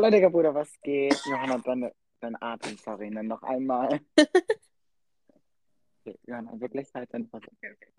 Wolle, 0.00 0.12
Digga, 0.12 0.30
Bruder, 0.30 0.54
was 0.54 0.80
geht? 0.80 1.20
Johanna, 1.26 1.58
deine, 1.58 1.92
dein 2.20 2.34
Atem, 2.40 2.78
sorry, 2.78 3.10
dann 3.10 3.26
noch 3.26 3.42
einmal. 3.42 4.00
Okay, 6.02 6.18
Johanna, 6.26 6.58
wirklich 6.58 6.88
halt 6.94 7.12
was. 7.12 7.42
Okay, 7.42 7.76
okay. 7.76 7.92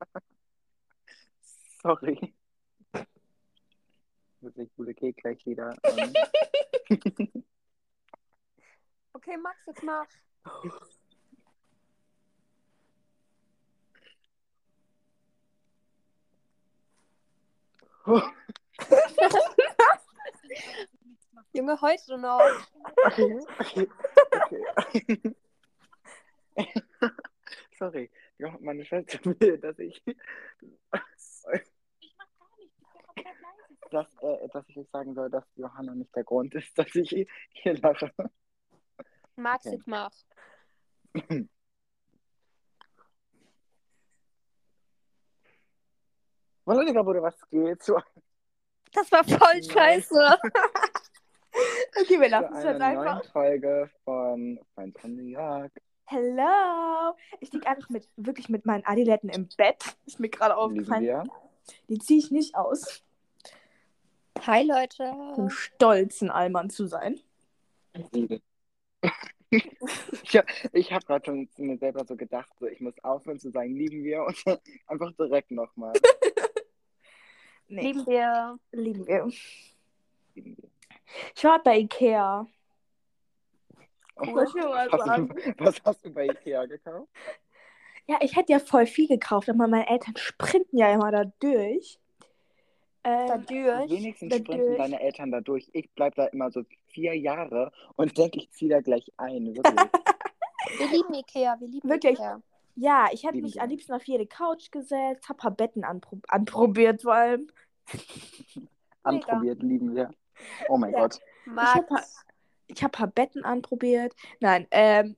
Up. 0.00 0.26
Sorry. 1.80 2.34
Wirklich 4.40 4.74
gute 4.74 4.94
Kek 4.94 5.16
gleich 5.18 5.46
wieder. 5.46 5.76
Okay, 9.18 9.36
Max, 9.36 9.58
jetzt 9.66 9.82
mach. 9.82 10.06
Junge, 21.52 21.80
heute 21.80 22.18
noch. 22.18 22.40
Okay, 23.06 23.40
okay, 23.58 23.88
okay. 24.76 25.34
Sorry. 27.76 28.08
Meine 28.60 28.84
Schwester 28.84 29.18
will, 29.40 29.58
dass 29.58 29.80
ich. 29.80 30.00
Dass, 33.90 34.06
äh, 34.22 34.48
dass 34.52 34.68
ich 34.68 34.78
euch 34.78 34.88
sagen 34.90 35.14
soll, 35.14 35.28
dass 35.28 35.44
Johanna 35.56 35.96
nicht 35.96 36.14
der 36.14 36.22
Grund 36.22 36.54
ist, 36.54 36.78
dass 36.78 36.94
ich 36.94 37.26
hier 37.50 37.74
lache. 37.78 38.12
Max, 39.38 39.64
Okay. 39.66 39.76
jetzt 39.76 39.86
mach. 39.86 40.10
Wolle, 46.64 46.84
Digga, 46.84 47.02
Bruder, 47.02 47.22
was 47.22 47.34
geht? 47.50 47.80
Das 48.92 49.10
war 49.12 49.24
voll 49.24 49.62
scheiße. 49.62 50.38
Okay, 52.00 52.20
wir 52.20 52.26
zu 52.26 52.30
lassen 52.30 52.54
es 52.54 52.62
jetzt 52.62 52.80
einer 52.80 52.94
neuen 52.94 53.08
einfach. 53.08 53.32
Folge 53.32 53.90
von 54.04 54.60
Friends 54.74 55.00
from 55.00 55.16
New 55.16 55.24
York. 55.24 55.72
Hello! 56.04 57.16
Ich 57.40 57.50
liege 57.52 57.66
einfach 57.66 57.88
mit, 57.88 58.08
wirklich 58.16 58.48
mit 58.48 58.64
meinen 58.64 58.84
Adiletten 58.84 59.28
im 59.28 59.48
Bett. 59.56 59.82
Ist 60.06 60.20
mir 60.20 60.28
gerade 60.28 60.56
aufgefallen. 60.56 61.02
wir. 61.02 61.24
Die 61.88 61.98
ziehe 61.98 62.20
ich 62.20 62.30
nicht 62.30 62.54
aus, 62.54 63.02
Hi, 64.46 64.62
Leute. 64.62 65.10
um 65.36 65.50
stolz, 65.50 66.22
ein 66.22 66.30
Allmann 66.30 66.70
zu 66.70 66.86
sein. 66.86 67.18
Ich 69.50 70.36
habe 70.36 70.46
hab 70.74 71.06
gerade 71.06 71.24
schon 71.24 71.48
zu 71.52 71.62
mir 71.62 71.78
selber 71.78 72.04
so 72.04 72.16
gedacht, 72.16 72.52
so, 72.60 72.66
ich 72.66 72.80
muss 72.82 72.92
aufhören 73.02 73.38
zu 73.38 73.50
sagen, 73.50 73.74
lieben 73.74 74.04
wir 74.04 74.22
und 74.24 74.36
einfach 74.86 75.12
direkt 75.12 75.50
nochmal. 75.50 75.92
Nee, 77.70 77.82
Lieben 77.82 78.06
wir. 78.06 78.58
lieben 78.72 79.06
wir. 79.06 79.28
Lieben 80.34 80.56
wir. 80.56 80.70
Ich 81.36 81.44
war 81.44 81.62
bei 81.62 81.78
Ikea. 81.80 82.46
Oh, 84.16 84.34
was, 84.34 84.54
hast 84.54 85.18
du, 85.18 85.28
was 85.58 85.82
hast 85.84 86.04
du 86.06 86.10
bei 86.10 86.28
Ikea 86.28 86.64
gekauft? 86.64 87.10
Ja, 88.06 88.16
ich 88.22 88.34
hätte 88.36 88.52
ja 88.52 88.58
voll 88.58 88.86
viel 88.86 89.06
gekauft, 89.06 89.50
aber 89.50 89.68
meine 89.68 89.86
Eltern 89.86 90.16
sprinten 90.16 90.78
ja 90.78 90.90
immer 90.94 91.10
da 91.12 91.24
durch. 91.40 91.98
Ähm, 93.04 93.26
Dadurch. 93.28 93.90
Wenigstens 93.90 94.30
dadurch- 94.30 94.46
sprinten 94.46 94.76
deine 94.78 95.00
Eltern 95.02 95.30
da 95.30 95.42
durch. 95.42 95.68
Ich 95.74 95.90
bleib 95.94 96.14
da 96.14 96.24
immer 96.28 96.50
so 96.50 96.64
vier 96.88 97.14
Jahre 97.18 97.72
und 97.96 98.16
denke, 98.18 98.38
ich 98.38 98.50
ziehe 98.50 98.70
da 98.70 98.80
gleich 98.80 99.12
ein. 99.16 99.54
Wirklich. 99.54 99.74
Wir 100.78 100.86
lieben 100.88 101.14
Ikea. 101.14 101.56
Wir 101.60 101.68
lieben 101.68 101.88
Wirklich? 101.88 102.18
Ikea. 102.18 102.42
ja, 102.76 103.06
ich 103.12 103.24
hätte 103.24 103.38
mich 103.40 103.60
am 103.60 103.68
liebsten 103.70 103.92
auf 103.94 104.04
jede 104.04 104.26
Couch 104.26 104.70
gesetzt, 104.70 105.28
hab 105.28 105.36
ein 105.36 105.40
paar 105.40 105.50
Betten 105.52 105.84
anpro 105.84 106.18
anprobiert, 106.28 107.02
vor 107.02 107.14
allem. 107.14 107.48
Anprobiert, 109.02 109.62
lieben 109.62 109.94
wir. 109.94 110.10
Oh 110.68 110.76
mein 110.76 110.92
Ja. 110.92 111.00
Gott. 111.00 111.20
Max. 111.46 112.24
Ich 112.66 112.82
habe 112.82 112.92
ein 112.92 112.98
paar 112.98 113.06
Betten 113.06 113.44
anprobiert. 113.44 114.14
Nein, 114.40 114.66
ähm, 114.70 115.16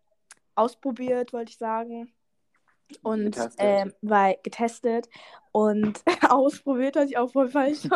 ausprobiert, 0.55 1.33
wollte 1.33 1.51
ich 1.51 1.59
sagen. 1.59 2.13
Und 3.03 3.25
Getestet. 3.37 3.57
ähm, 3.59 3.93
weil 4.03 4.37
getestet 4.45 5.09
und 5.51 6.03
ausprobiert, 6.31 6.95
was 6.97 7.09
ich 7.11 7.19
auch 7.19 7.33
voll 7.33 7.49
falsch 7.49 7.89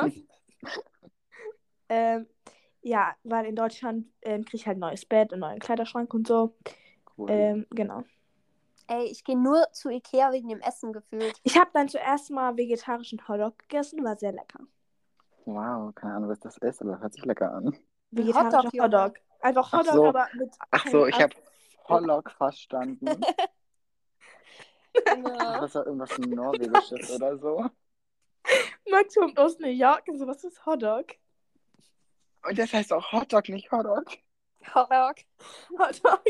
ähm, 1.88 2.26
ja, 2.84 3.14
weil 3.24 3.46
in 3.46 3.56
Deutschland 3.56 4.06
ähm, 4.22 4.44
kriege 4.44 4.58
ich 4.58 4.66
halt 4.66 4.76
ein 4.76 4.80
neues 4.80 5.06
Bett, 5.06 5.32
einen 5.32 5.40
neuen 5.40 5.58
Kleiderschrank 5.58 6.12
und 6.12 6.28
so. 6.28 6.54
Cool. 7.16 7.30
Ähm, 7.30 7.66
genau. 7.70 8.04
Ey, 8.86 9.06
ich 9.06 9.24
gehe 9.24 9.38
nur 9.38 9.66
zu 9.72 9.88
Ikea 9.88 10.30
wegen 10.32 10.48
dem 10.48 10.60
Essen 10.60 10.92
gefühlt. 10.92 11.40
Ich 11.42 11.58
habe 11.58 11.70
dann 11.72 11.88
zuerst 11.88 12.30
mal 12.30 12.56
vegetarischen 12.56 13.26
Hotdog 13.26 13.58
gegessen, 13.58 14.04
war 14.04 14.16
sehr 14.16 14.32
lecker. 14.32 14.60
Wow, 15.46 15.94
keine 15.94 16.14
Ahnung, 16.14 16.28
was 16.28 16.40
das 16.40 16.58
ist, 16.58 16.82
aber 16.82 17.00
hört 17.00 17.14
sich 17.14 17.24
lecker 17.24 17.54
an. 17.54 17.76
Vegetarischer 18.10 18.58
Hotdog, 18.58 18.82
Hotdog. 18.82 19.14
Einfach 19.40 19.72
Ach 19.72 19.78
Hotdog, 19.78 19.94
so. 19.94 20.06
aber 20.06 20.28
mit. 20.34 20.54
Ach 20.70 20.86
so, 20.86 21.06
ich 21.06 21.18
habe 21.18 21.34
Hollog 21.88 22.30
verstanden. 22.30 23.06
Junge. 23.06 23.26
Das 25.60 25.74
war 25.74 25.86
irgendwas 25.86 26.16
Norwegisches 26.18 27.10
oder 27.10 27.36
so. 27.36 27.66
Max 28.88 29.12
kommt 29.16 29.36
aus 29.40 29.58
New 29.58 29.66
York 29.66 30.06
und 30.06 30.18
so, 30.18 30.26
was 30.28 30.44
ist 30.44 30.64
Hotdog? 30.64 31.16
Und 32.48 32.58
das 32.58 32.72
heißt 32.72 32.92
auch 32.92 33.12
Hotdog, 33.12 33.48
nicht 33.48 33.70
Hotdog. 33.72 34.04
Hotdog. 34.74 35.16
Hotdog. 35.78 36.22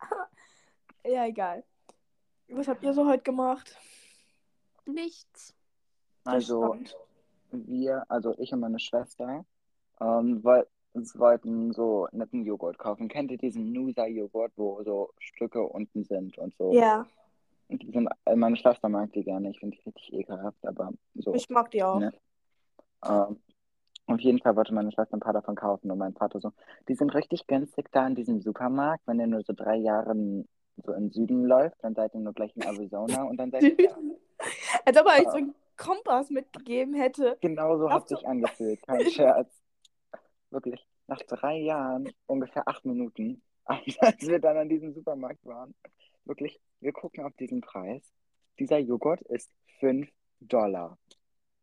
ja, 1.04 1.26
egal. 1.26 1.64
Was 2.48 2.68
habt 2.68 2.82
ihr 2.82 2.92
so 2.92 3.06
heute 3.06 3.22
gemacht? 3.22 3.76
Nichts. 4.86 5.54
Also, 6.24 6.76
wir, 7.50 8.04
also 8.08 8.34
ich 8.38 8.52
und 8.52 8.60
meine 8.60 8.78
Schwester, 8.78 9.44
ähm, 10.00 10.42
uns 10.92 11.18
wollten 11.18 11.72
so 11.72 12.08
netten 12.12 12.44
Joghurt 12.44 12.78
kaufen. 12.78 13.08
Kennt 13.08 13.30
ihr 13.30 13.38
diesen 13.38 13.72
Nusa-Joghurt, 13.72 14.52
wo 14.56 14.82
so 14.82 15.12
Stücke 15.18 15.62
unten 15.62 16.04
sind 16.04 16.38
und 16.38 16.56
so? 16.56 16.72
Ja, 16.72 17.06
Und 17.68 17.82
die 17.82 17.90
sind, 17.90 18.08
äh, 18.24 18.34
meine 18.34 18.56
Schwester 18.56 18.88
mag 18.88 19.12
die 19.12 19.22
gerne. 19.22 19.50
Ich 19.50 19.60
finde 19.60 19.76
die 19.76 19.82
richtig 19.82 20.12
ekelhaft, 20.12 20.64
aber 20.66 20.92
so. 21.14 21.34
ich 21.34 21.48
mag 21.50 21.70
die 21.70 21.82
auch. 21.82 22.00
Ne? 22.00 22.12
Ähm, 23.04 23.38
auf 24.06 24.20
jeden 24.20 24.38
Fall 24.38 24.54
wollte 24.56 24.72
meine 24.72 24.92
Schwester 24.92 25.16
ein 25.16 25.20
paar 25.20 25.32
davon 25.32 25.56
kaufen 25.56 25.90
und 25.90 25.98
mein 25.98 26.14
Vater 26.14 26.40
so, 26.40 26.52
die 26.88 26.94
sind 26.94 27.14
richtig 27.14 27.46
günstig 27.46 27.88
da 27.90 28.06
in 28.06 28.14
diesem 28.14 28.40
Supermarkt. 28.40 29.06
Wenn 29.06 29.18
ihr 29.18 29.26
nur 29.26 29.42
so 29.42 29.52
drei 29.52 29.76
Jahre 29.76 30.14
so 30.84 30.92
im 30.92 31.10
Süden 31.10 31.44
läuft, 31.44 31.82
dann 31.82 31.94
seid 31.94 32.14
ihr 32.14 32.20
nur 32.20 32.32
gleich 32.32 32.54
in 32.56 32.62
Arizona 32.62 33.24
und 33.24 33.36
dann 33.36 33.50
seid 33.50 33.62
ihr 33.62 33.76
da. 33.76 33.96
Als 34.84 34.96
ob 35.00 35.06
er 35.06 35.20
euch 35.20 35.28
so 35.28 35.36
einen 35.38 35.54
Kompass 35.76 36.30
mitgegeben 36.30 36.94
hätte. 36.94 37.36
Genau 37.40 37.78
so 37.78 37.90
hat 37.90 38.08
so. 38.08 38.16
sich 38.16 38.26
angefühlt, 38.26 38.80
kein 38.86 39.00
Scherz. 39.10 39.50
Wirklich, 40.50 40.86
nach 41.08 41.22
drei 41.22 41.58
Jahren, 41.58 42.08
ungefähr 42.26 42.68
acht 42.68 42.84
Minuten, 42.84 43.42
als 43.64 44.20
wir 44.20 44.38
dann 44.38 44.56
an 44.56 44.68
diesem 44.68 44.92
Supermarkt 44.92 45.44
waren, 45.44 45.74
wirklich, 46.24 46.60
wir 46.80 46.92
gucken 46.92 47.24
auf 47.24 47.34
diesen 47.34 47.60
Preis. 47.60 48.02
Dieser 48.58 48.78
Joghurt 48.78 49.22
ist 49.22 49.50
5 49.80 50.08
Dollar. 50.40 50.96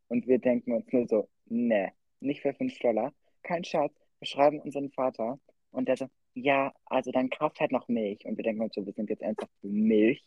Und 0.08 0.26
wir 0.26 0.38
denken 0.38 0.72
uns 0.72 0.92
nur 0.92 1.08
so, 1.08 1.28
ne, 1.46 1.92
nicht 2.24 2.42
für 2.42 2.54
5 2.54 2.78
Dollar. 2.78 3.12
Kein 3.42 3.64
Scherz. 3.64 3.92
Wir 4.18 4.26
schreiben 4.26 4.60
unseren 4.60 4.90
Vater 4.90 5.38
und 5.70 5.86
der 5.88 5.96
so, 5.96 6.08
ja, 6.34 6.72
also 6.86 7.10
dann 7.10 7.30
kauft 7.30 7.60
halt 7.60 7.72
noch 7.72 7.88
Milch. 7.88 8.24
Und 8.24 8.36
wir 8.36 8.44
denken 8.44 8.62
uns 8.62 8.74
so, 8.74 8.84
wir 8.84 8.92
sind 8.92 9.10
jetzt 9.10 9.22
ernsthaft 9.22 9.52
für 9.60 9.68
Milch. 9.68 10.22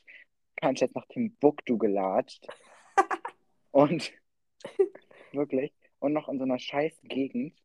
Kein 0.56 0.76
Scherz 0.76 0.94
nach 0.94 1.06
Timbuktu 1.08 1.78
gelatscht. 1.78 2.48
Und 3.72 4.12
wirklich. 5.32 5.74
Und 6.00 6.14
noch 6.14 6.30
in 6.30 6.38
so 6.38 6.44
einer 6.44 6.60
scheiß 6.60 7.00
Gegend. 7.04 7.56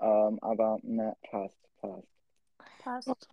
Ähm, 0.00 0.38
aber 0.40 0.78
ne, 0.82 1.16
fast, 1.30 1.54
fast. 1.80 2.08
Passt. 2.78 3.28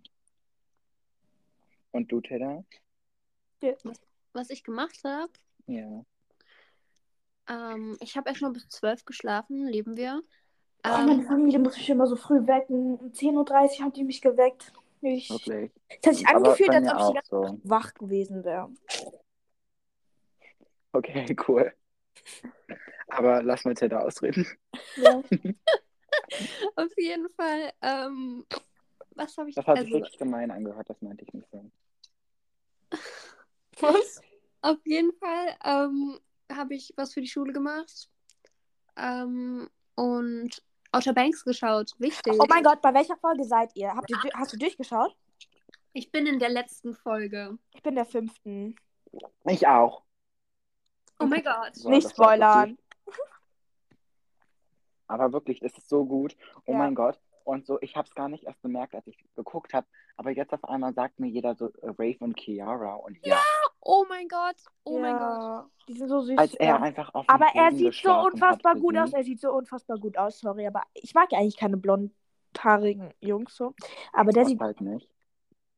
Und 1.92 2.12
du, 2.12 2.20
Tilda? 2.20 2.64
Was 4.32 4.50
ich 4.50 4.62
gemacht 4.62 5.00
habe, 5.04 5.32
Ja. 5.66 6.04
Ähm, 7.48 7.96
ich 8.00 8.16
habe 8.16 8.28
erst 8.28 8.42
mal 8.42 8.52
bis 8.52 8.68
12 8.68 9.04
geschlafen, 9.04 9.66
lieben 9.66 9.96
wir. 9.96 10.22
Oh, 10.84 10.88
meine 10.90 11.12
Ähm, 11.12 11.26
Familie 11.26 11.58
muss 11.58 11.76
mich 11.76 11.90
immer 11.90 12.06
so 12.06 12.16
früh 12.16 12.46
wecken. 12.46 12.96
Um 12.98 13.12
10.30 13.12 13.78
Uhr 13.78 13.84
haben 13.84 13.92
die 13.92 14.04
mich 14.04 14.20
geweckt. 14.20 14.72
Ich, 15.00 15.30
Wirklich. 15.30 15.70
es 15.88 16.06
hat 16.06 16.14
sich 16.14 16.26
angefühlt, 16.26 16.70
als 16.70 16.88
ob 16.88 16.98
ich 17.00 17.06
die 17.06 17.12
ganze 17.14 17.30
so. 17.30 17.42
Nacht 17.42 17.60
wach 17.64 17.94
gewesen 17.94 18.44
wäre. 18.44 18.70
Okay, 20.92 21.36
cool. 21.48 21.72
Aber 23.08 23.42
lass 23.42 23.64
mal 23.64 23.74
Tilda 23.74 24.00
ausreden. 24.00 24.46
Ja. 24.96 25.22
auf 26.76 26.92
jeden 26.96 27.28
Fall, 27.30 27.72
ähm, 27.80 28.44
was 29.14 29.36
habe 29.36 29.48
ich, 29.50 29.54
Das 29.54 29.66
hat 29.66 29.78
sich 29.78 29.86
also, 29.86 29.98
wirklich 29.98 30.18
gemein 30.18 30.50
angehört, 30.50 30.88
das 30.90 31.00
meinte 31.00 31.24
ich 31.24 31.32
nicht 31.32 31.48
so. 31.50 31.70
Was? 33.80 34.20
auf 34.62 34.78
jeden 34.84 35.12
Fall, 35.14 35.56
ähm, 35.64 36.18
habe 36.52 36.74
ich 36.74 36.92
was 36.96 37.12
für 37.14 37.20
die 37.20 37.28
Schule 37.28 37.52
gemacht. 37.52 38.08
Ähm, 38.96 39.68
und 39.94 40.62
Outer 40.92 41.12
Banks 41.12 41.44
geschaut. 41.44 41.92
Wichtig. 41.98 42.34
Oh 42.38 42.46
mein 42.48 42.62
Gott, 42.64 42.80
bei 42.82 42.92
welcher 42.94 43.16
Folge 43.16 43.44
seid 43.44 43.70
ihr? 43.76 43.94
Habt 43.94 44.10
ihr 44.10 44.18
du- 44.22 44.30
hast 44.34 44.52
du 44.52 44.56
durchgeschaut? 44.56 45.14
Ich 45.92 46.10
bin 46.12 46.26
in 46.26 46.38
der 46.38 46.48
letzten 46.50 46.94
Folge. 46.94 47.58
Ich 47.74 47.82
bin 47.82 47.94
der 47.94 48.04
fünften. 48.06 48.76
Ich 49.44 49.66
auch. 49.66 50.02
Oh 51.20 51.26
mein 51.26 51.42
Gott. 51.42 51.74
So, 51.74 51.88
Nicht 51.90 52.10
spoilern. 52.10 52.78
Aber 55.06 55.32
wirklich, 55.32 55.62
es 55.62 55.76
ist 55.76 55.88
so 55.88 56.04
gut. 56.04 56.36
Oh 56.66 56.72
Ja. 56.72 56.78
mein 56.78 56.94
Gott. 56.94 57.18
Und 57.44 57.66
so, 57.66 57.80
ich 57.80 57.96
habe 57.96 58.06
es 58.06 58.14
gar 58.14 58.28
nicht 58.28 58.44
erst 58.44 58.60
bemerkt, 58.60 58.94
als 58.94 59.06
ich 59.06 59.16
geguckt 59.34 59.72
habe. 59.72 59.86
Aber 60.18 60.30
jetzt 60.30 60.52
auf 60.52 60.64
einmal 60.64 60.92
sagt 60.92 61.18
mir 61.18 61.28
jeder 61.28 61.54
so 61.54 61.68
äh, 61.80 61.86
Rafe 61.88 62.18
und 62.20 62.36
Kiara. 62.36 62.94
Und 62.94 63.18
ja, 63.26 63.40
Oh 63.90 64.04
mein 64.06 64.28
Gott. 64.28 64.56
Oh 64.84 64.98
mein 64.98 65.14
Gott. 65.16 65.20
Ja, 65.22 65.70
Die 65.88 65.94
sind 65.94 66.08
so 66.10 66.20
süß. 66.20 66.36
als 66.36 66.52
er 66.56 66.66
ja. 66.66 66.76
einfach 66.78 67.14
auf 67.14 67.24
Aber 67.26 67.46
er 67.54 67.72
sieht 67.72 67.94
so 67.94 68.12
unfassbar 68.20 68.74
gut 68.74 68.98
aus. 68.98 69.14
Er 69.14 69.24
sieht 69.24 69.40
so 69.40 69.50
unfassbar 69.50 69.96
gut 69.98 70.18
aus, 70.18 70.40
sorry. 70.40 70.66
Aber 70.66 70.82
ich 70.92 71.14
mag 71.14 71.32
eigentlich 71.32 71.56
keine 71.56 71.78
blondhaarigen 71.78 73.14
Jungs 73.20 73.56
so. 73.56 73.72
Aber 74.12 74.30
der 74.32 74.42
Das 74.42 74.50
sieht, 74.50 74.60
halt 74.60 74.82
nicht. 74.82 75.08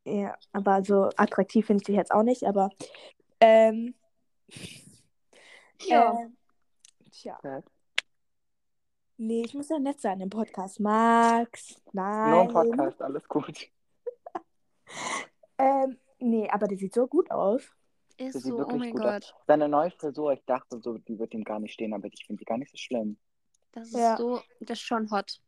ja, 0.04 0.34
aber 0.52 0.82
so 0.82 1.08
attraktiv 1.16 1.66
finde 1.66 1.82
ich 1.82 1.86
sich 1.86 1.94
jetzt 1.94 2.10
auch 2.10 2.24
nicht. 2.24 2.42
Aber, 2.48 2.70
ähm, 3.38 3.94
Ja. 5.82 6.18
ähm, 6.20 6.36
tja. 7.12 7.38
Ja. 7.44 7.60
Nee, 9.18 9.42
ich 9.44 9.54
muss 9.54 9.68
ja 9.68 9.78
nett 9.78 10.00
sein 10.00 10.20
im 10.20 10.30
Podcast. 10.30 10.80
Max, 10.80 11.80
nein. 11.92 12.30
Nur 12.30 12.40
ein 12.40 12.48
Podcast, 12.48 13.00
alles 13.02 13.28
gut. 13.28 13.68
Ähm, 15.58 15.98
nee, 16.18 16.48
aber 16.50 16.66
der 16.66 16.76
sieht 16.78 16.94
so 16.94 17.06
gut 17.06 17.30
aus. 17.30 17.70
Ist 18.20 18.34
Das 18.34 18.42
sieht 18.42 18.52
so, 18.52 18.56
oh 18.56 18.58
wirklich 18.60 18.80
mein 18.80 18.92
gut 18.92 19.02
Gott. 19.02 19.24
aus. 19.24 19.34
Seine 19.46 19.68
neue 19.68 19.90
Frisur, 19.92 20.32
ich 20.34 20.44
dachte 20.44 20.78
so, 20.80 20.98
die 20.98 21.18
wird 21.18 21.32
ihm 21.32 21.42
gar 21.44 21.58
nicht 21.58 21.72
stehen, 21.72 21.94
aber 21.94 22.06
ich 22.06 22.24
finde 22.26 22.40
die 22.40 22.44
gar 22.44 22.58
nicht 22.58 22.70
so 22.70 22.76
schlimm. 22.76 23.16
Das 23.72 23.88
ist 23.88 23.94
Ja. 23.96 24.16
so, 24.16 24.42
das 24.60 24.78
ist 24.78 24.82
schon 24.84 25.10
hot. 25.10 25.40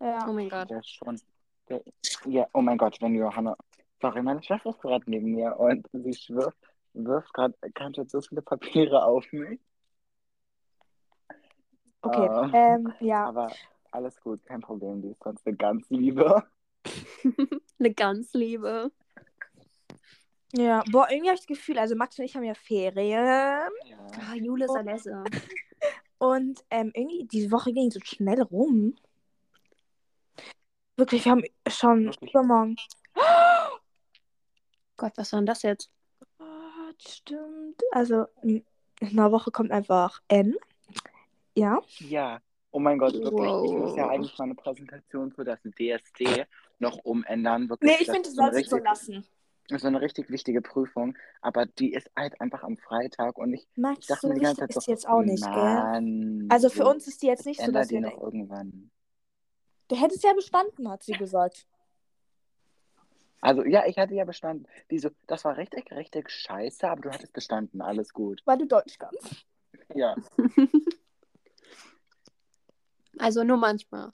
Ja. 0.00 0.26
Oh 0.28 0.32
mein 0.32 0.48
Gott. 0.48 0.68
Der 0.68 0.78
ist 0.80 0.90
schon. 0.90 1.20
Der, 1.68 1.82
ja, 2.26 2.46
oh 2.52 2.60
mein 2.60 2.76
Gott, 2.76 3.00
wenn 3.00 3.14
Johanna. 3.14 3.56
Sorry, 4.00 4.20
meine 4.22 4.42
Schwester 4.42 4.70
ist 4.70 4.80
gerade 4.80 5.08
neben 5.08 5.32
mir 5.32 5.56
und 5.58 5.86
sie 5.92 6.12
schwirft, 6.12 6.58
wirft 6.92 7.32
gerade 7.32 7.54
ganz 7.74 7.96
so 8.10 8.20
viele 8.20 8.42
Papiere 8.42 9.04
auf 9.04 9.24
mich. 9.32 9.60
Okay, 12.02 12.26
Ähm, 12.26 12.52
ähm, 12.54 12.92
ja. 13.00 13.26
Aber 13.26 13.50
alles 13.92 14.20
gut, 14.20 14.44
kein 14.44 14.60
Problem. 14.60 15.00
Die 15.02 15.08
ist 15.10 15.22
sonst 15.22 15.46
eine 15.46 15.56
ganz 15.56 15.88
liebe. 15.88 16.42
Eine 17.78 17.94
ganz 17.94 18.34
liebe. 18.34 18.92
Ja, 20.56 20.84
boah, 20.90 21.08
irgendwie 21.10 21.28
habe 21.30 21.34
ich 21.34 21.40
das 21.40 21.46
Gefühl, 21.46 21.78
also 21.78 21.96
Max 21.96 22.16
und 22.18 22.24
ich 22.24 22.36
haben 22.36 22.44
ja 22.44 22.54
Ferien 22.54 23.26
Ja. 23.86 24.06
Ah, 24.30 24.34
Jule 24.36 24.68
Salesse. 24.68 25.24
und 26.18 26.64
ähm, 26.70 26.92
irgendwie 26.94 27.24
diese 27.26 27.50
Woche 27.50 27.72
ging 27.72 27.90
so 27.90 27.98
schnell 28.04 28.40
rum. 28.42 28.94
Wirklich, 30.96 31.24
wir 31.24 31.32
haben 31.32 31.42
schon 31.68 32.06
Wirklich? 32.06 32.30
übermorgen. 32.30 32.76
Gott, 34.96 35.12
was 35.16 35.32
war 35.32 35.40
denn 35.40 35.46
das 35.46 35.62
jetzt? 35.62 35.90
Oh, 36.38 36.44
stimmt. 37.04 37.82
Also 37.90 38.26
in 38.42 38.64
einer 39.00 39.32
Woche 39.32 39.50
kommt 39.50 39.72
einfach 39.72 40.22
N. 40.28 40.54
Ja. 41.56 41.80
Ja. 41.98 42.40
Oh 42.70 42.78
mein 42.78 42.98
Gott, 42.98 43.14
wirklich. 43.14 43.50
Ich 43.72 43.76
muss 43.76 43.96
ja 43.96 44.04
Wow. 44.04 44.10
eigentlich 44.10 44.38
meine 44.38 44.54
Präsentation 44.54 45.32
für 45.32 45.44
das 45.44 45.60
DSD 45.62 46.46
noch 46.78 46.98
umändern. 46.98 47.68
Wirklich. 47.68 47.90
Nee, 47.90 47.96
ich 48.00 48.06
Das 48.06 48.14
finde, 48.14 48.28
du 48.28 48.30
ist 48.30 48.36
sollst 48.36 48.60
es 48.60 48.70
so 48.70 48.78
lassen. 48.78 49.26
Das 49.68 49.82
ist 49.82 49.86
eine 49.86 50.00
richtig 50.00 50.30
wichtige 50.30 50.60
Prüfung, 50.60 51.16
aber 51.40 51.64
die 51.64 51.92
ist 51.92 52.10
halt 52.14 52.38
einfach 52.40 52.62
am 52.62 52.76
Freitag 52.76 53.38
und 53.38 53.54
ich, 53.54 53.66
Max, 53.76 54.00
ich 54.00 54.06
dachte 54.08 54.20
so 54.20 54.28
mir 54.28 54.34
die 54.34 54.40
ganze 54.40 54.60
Zeit 54.60 54.76
ist 54.76 54.84
so, 54.84 54.90
jetzt 54.90 55.08
auch 55.08 55.22
nicht, 55.22 55.42
gell? 55.42 55.52
Mann, 55.52 56.46
Also 56.50 56.68
für 56.68 56.84
so, 56.84 56.90
uns 56.90 57.06
ist 57.06 57.22
die 57.22 57.26
jetzt 57.26 57.46
nicht 57.46 57.60
so, 57.60 57.66
ändert 57.66 57.82
dass 57.82 57.88
die 57.88 57.94
wir 57.94 58.02
noch 58.02 58.22
irgendwann. 58.22 58.90
Du 59.88 59.96
hättest 59.96 60.22
ja 60.22 60.32
bestanden, 60.34 60.88
hat 60.90 61.02
sie 61.02 61.12
gesagt. 61.12 61.66
Also 63.40 63.64
ja, 63.64 63.86
ich 63.86 63.98
hatte 63.98 64.14
ja 64.14 64.24
bestanden. 64.24 64.66
Die 64.90 64.98
so, 64.98 65.10
das 65.26 65.44
war 65.44 65.56
richtig, 65.56 65.90
richtig 65.92 66.30
scheiße, 66.30 66.88
aber 66.88 67.02
du 67.02 67.10
hattest 67.10 67.32
bestanden, 67.32 67.80
alles 67.80 68.12
gut. 68.12 68.42
Weil 68.44 68.58
du 68.58 68.66
Deutsch 68.66 68.98
kannst. 68.98 69.46
Ja, 69.94 70.16
Also 73.18 73.44
nur 73.44 73.56
manchmal. 73.56 74.12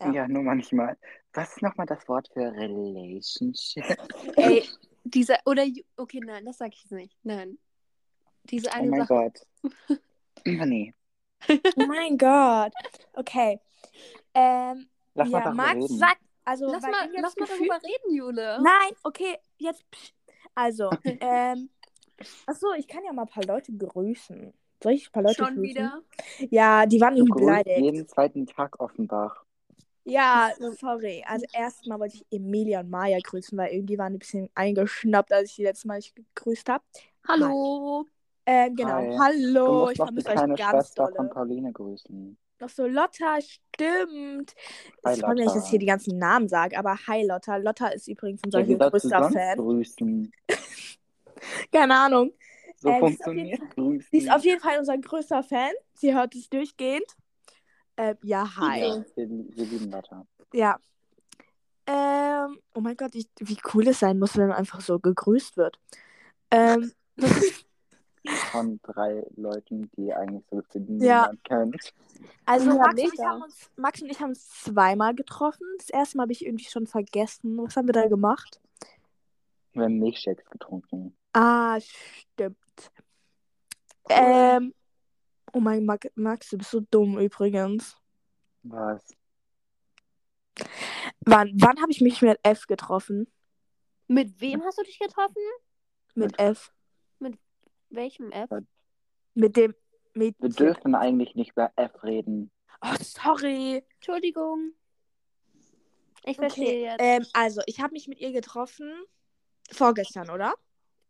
Ja. 0.00 0.12
ja, 0.12 0.28
nur 0.28 0.42
manchmal. 0.42 0.96
Was 1.34 1.50
ist 1.52 1.62
nochmal 1.62 1.86
das 1.86 2.06
Wort 2.08 2.28
für 2.32 2.40
Relationship? 2.52 3.84
Ey, 4.36 4.64
diese, 5.04 5.36
oder, 5.44 5.64
okay, 5.96 6.20
nein, 6.24 6.44
das 6.44 6.58
sag 6.58 6.72
ich 6.74 6.90
nicht. 6.90 7.16
Nein. 7.22 7.58
Diese 8.44 8.68
Oh 8.70 8.72
eine 8.74 8.88
mein 8.90 9.06
Sache. 9.06 9.32
Gott. 9.88 9.98
nee, 10.44 10.94
Oh 11.76 11.86
mein 11.86 12.18
Gott. 12.18 12.72
Okay. 13.12 13.60
Ähm, 14.34 14.88
lass 15.14 15.28
mal 15.28 15.38
ja, 15.38 15.44
darüber 15.44 15.62
Max 15.62 15.74
reden. 15.76 15.98
sagt, 15.98 16.20
also 16.44 16.66
Lass 16.72 16.82
mal, 16.82 17.08
lass 17.14 17.36
mal 17.36 17.46
Gefühl- 17.46 17.68
darüber 17.68 17.86
reden, 17.86 18.14
Jule. 18.16 18.58
Nein, 18.62 18.90
okay, 19.02 19.36
jetzt. 19.58 19.84
Also, 20.54 20.90
ähm, 21.04 21.70
achso, 22.46 22.72
ich 22.76 22.88
kann 22.88 23.04
ja 23.04 23.12
mal 23.12 23.22
ein 23.22 23.28
paar 23.28 23.44
Leute 23.44 23.72
grüßen. 23.72 24.52
Soll 24.82 24.92
ich 24.92 25.08
ein 25.08 25.12
paar 25.12 25.22
Leute 25.22 25.34
Schon 25.36 25.54
grüßen? 25.56 25.62
wieder. 25.62 26.02
Ja, 26.50 26.86
die 26.86 27.00
waren 27.00 27.16
irgendwie 27.16 27.40
beleidigt. 27.44 27.78
jeden 27.78 28.08
zweiten 28.08 28.46
Tag 28.46 28.80
Offenbach. 28.80 29.44
Ja, 30.08 30.50
sorry. 30.80 31.22
Also 31.26 31.46
erstmal 31.52 32.00
wollte 32.00 32.16
ich 32.16 32.24
Emilia 32.30 32.80
und 32.80 32.90
Maya 32.90 33.18
grüßen, 33.22 33.56
weil 33.58 33.72
irgendwie 33.72 33.98
waren 33.98 34.12
die 34.12 34.16
ein 34.16 34.20
bisschen 34.20 34.50
eingeschnappt, 34.54 35.32
als 35.32 35.50
ich 35.50 35.56
die 35.56 35.64
letzte 35.64 35.86
Mal 35.88 35.96
nicht 35.96 36.14
gegrüßt 36.16 36.68
habe. 36.68 36.82
Hallo. 37.28 38.06
Ähm, 38.46 38.74
genau. 38.74 38.94
Hi. 38.94 39.18
Hallo, 39.18 39.90
ich 39.90 39.98
vermisse 39.98 40.30
euch 40.30 40.36
ganz 40.36 40.60
Schwester 40.62 41.06
von 41.08 41.16
dolle. 41.16 41.28
Pauline 41.28 41.72
grüßen. 41.72 42.38
Noch 42.60 42.68
so 42.70 42.86
Lotta, 42.86 43.38
stimmt. 43.42 44.54
Hi, 45.04 45.14
Ich 45.14 45.20
freue 45.20 45.34
mich, 45.34 45.44
dass 45.44 45.64
ich 45.64 45.70
hier 45.70 45.78
die 45.78 45.86
ganzen 45.86 46.18
Namen 46.18 46.48
sage, 46.48 46.78
aber 46.78 46.96
hi 47.06 47.24
Lotta. 47.26 47.56
Lotta 47.56 47.88
ist 47.88 48.08
übrigens 48.08 48.40
unser 48.44 48.60
Ja, 48.60 48.68
wie 48.68 48.76
sollst 48.76 48.94
du 49.04 49.08
größter 49.08 49.22
sonst 49.22 49.34
Fan. 49.34 49.58
grüßen? 49.58 50.32
Keine 51.72 51.94
Ahnung. 51.94 52.32
So 52.78 52.88
Äh, 52.88 52.94
sie 53.00 53.12
ist 53.12 53.22
funktioniert 53.22 53.60
Grüßen. 53.74 54.08
Sie 54.10 54.18
ist 54.18 54.30
auf 54.30 54.44
jeden 54.44 54.60
Fall 54.60 54.78
unser 54.78 54.96
größter 54.96 55.42
Fan. 55.42 55.72
Sie 55.94 56.14
hört 56.14 56.34
es 56.34 56.48
durchgehend. 56.48 57.04
Ähm, 57.98 58.16
ja, 58.22 58.56
hi. 58.56 58.80
Ja, 58.80 59.04
wir, 59.16 59.28
wir 59.28 59.66
lieben 59.66 59.90
Lotta. 59.90 60.24
Ja. 60.54 60.78
Ähm, 61.86 62.58
oh 62.74 62.80
mein 62.80 62.96
Gott, 62.96 63.14
ich, 63.14 63.28
wie 63.40 63.58
cool 63.74 63.88
es 63.88 63.98
sein 63.98 64.18
muss, 64.18 64.36
wenn 64.36 64.48
man 64.48 64.56
einfach 64.56 64.80
so 64.80 64.98
gegrüßt 65.00 65.56
wird. 65.56 65.78
Ähm, 66.50 66.92
Von 68.52 68.78
drei 68.82 69.24
Leuten, 69.36 69.90
die 69.96 70.12
eigentlich 70.12 70.44
so 70.50 70.62
für 70.70 70.80
die 70.80 70.98
Ja. 71.04 71.22
niemand 71.22 71.44
kennt. 71.44 71.94
also 72.44 72.70
Ja, 72.70 72.76
Max 72.76 72.90
und, 72.92 72.98
ich 72.98 73.10
mega. 73.18 73.24
haben 73.30 73.42
uns, 73.42 73.70
Max 73.76 74.02
und 74.02 74.10
ich 74.10 74.20
haben 74.20 74.28
uns 74.30 74.48
zweimal 74.62 75.14
getroffen. 75.14 75.66
Das 75.78 75.88
erste 75.90 76.16
Mal 76.18 76.22
habe 76.24 76.32
ich 76.32 76.44
irgendwie 76.44 76.66
schon 76.66 76.86
vergessen. 76.86 77.56
Was 77.58 77.76
haben 77.76 77.88
wir 77.88 77.94
da 77.94 78.06
gemacht? 78.06 78.60
Wir 79.72 79.84
haben 79.84 79.98
Milchshakes 79.98 80.48
getrunken. 80.50 81.16
Ah, 81.32 81.78
stimmt. 81.80 82.56
Ähm, 84.10 84.74
oh 85.52 85.60
mein 85.60 85.84
Max, 85.84 86.06
Max, 86.14 86.48
du 86.50 86.58
bist 86.58 86.70
so 86.70 86.80
dumm 86.90 87.18
übrigens. 87.18 87.96
Was? 88.62 89.02
Wann, 91.20 91.52
wann 91.56 91.80
habe 91.80 91.90
ich 91.92 92.00
mich 92.00 92.20
mit 92.22 92.38
F 92.42 92.66
getroffen? 92.66 93.30
Mit 94.08 94.40
wem 94.40 94.62
hast 94.64 94.78
du 94.78 94.82
dich 94.82 94.98
getroffen? 94.98 95.42
Mit 96.14 96.32
Mit- 96.32 96.38
F. 96.40 96.72
Welchem 97.90 98.30
App? 98.32 98.50
Mit 99.34 99.56
dem 99.56 99.74
Wir 100.12 100.26
Mädchen. 100.32 100.50
dürfen 100.50 100.94
eigentlich 100.94 101.34
nicht 101.34 101.52
über 101.52 101.72
F 101.76 102.02
reden. 102.02 102.50
Oh, 102.82 102.94
sorry. 103.00 103.82
Entschuldigung. 103.94 104.72
Ich 106.24 106.36
verstehe 106.36 106.82
jetzt. 106.82 106.96
Ähm, 107.00 107.24
also, 107.32 107.62
ich 107.64 107.80
habe 107.80 107.92
mich 107.94 108.06
mit 108.08 108.20
ihr 108.20 108.32
getroffen. 108.32 108.92
Vorgestern, 109.72 110.28
oder? 110.28 110.54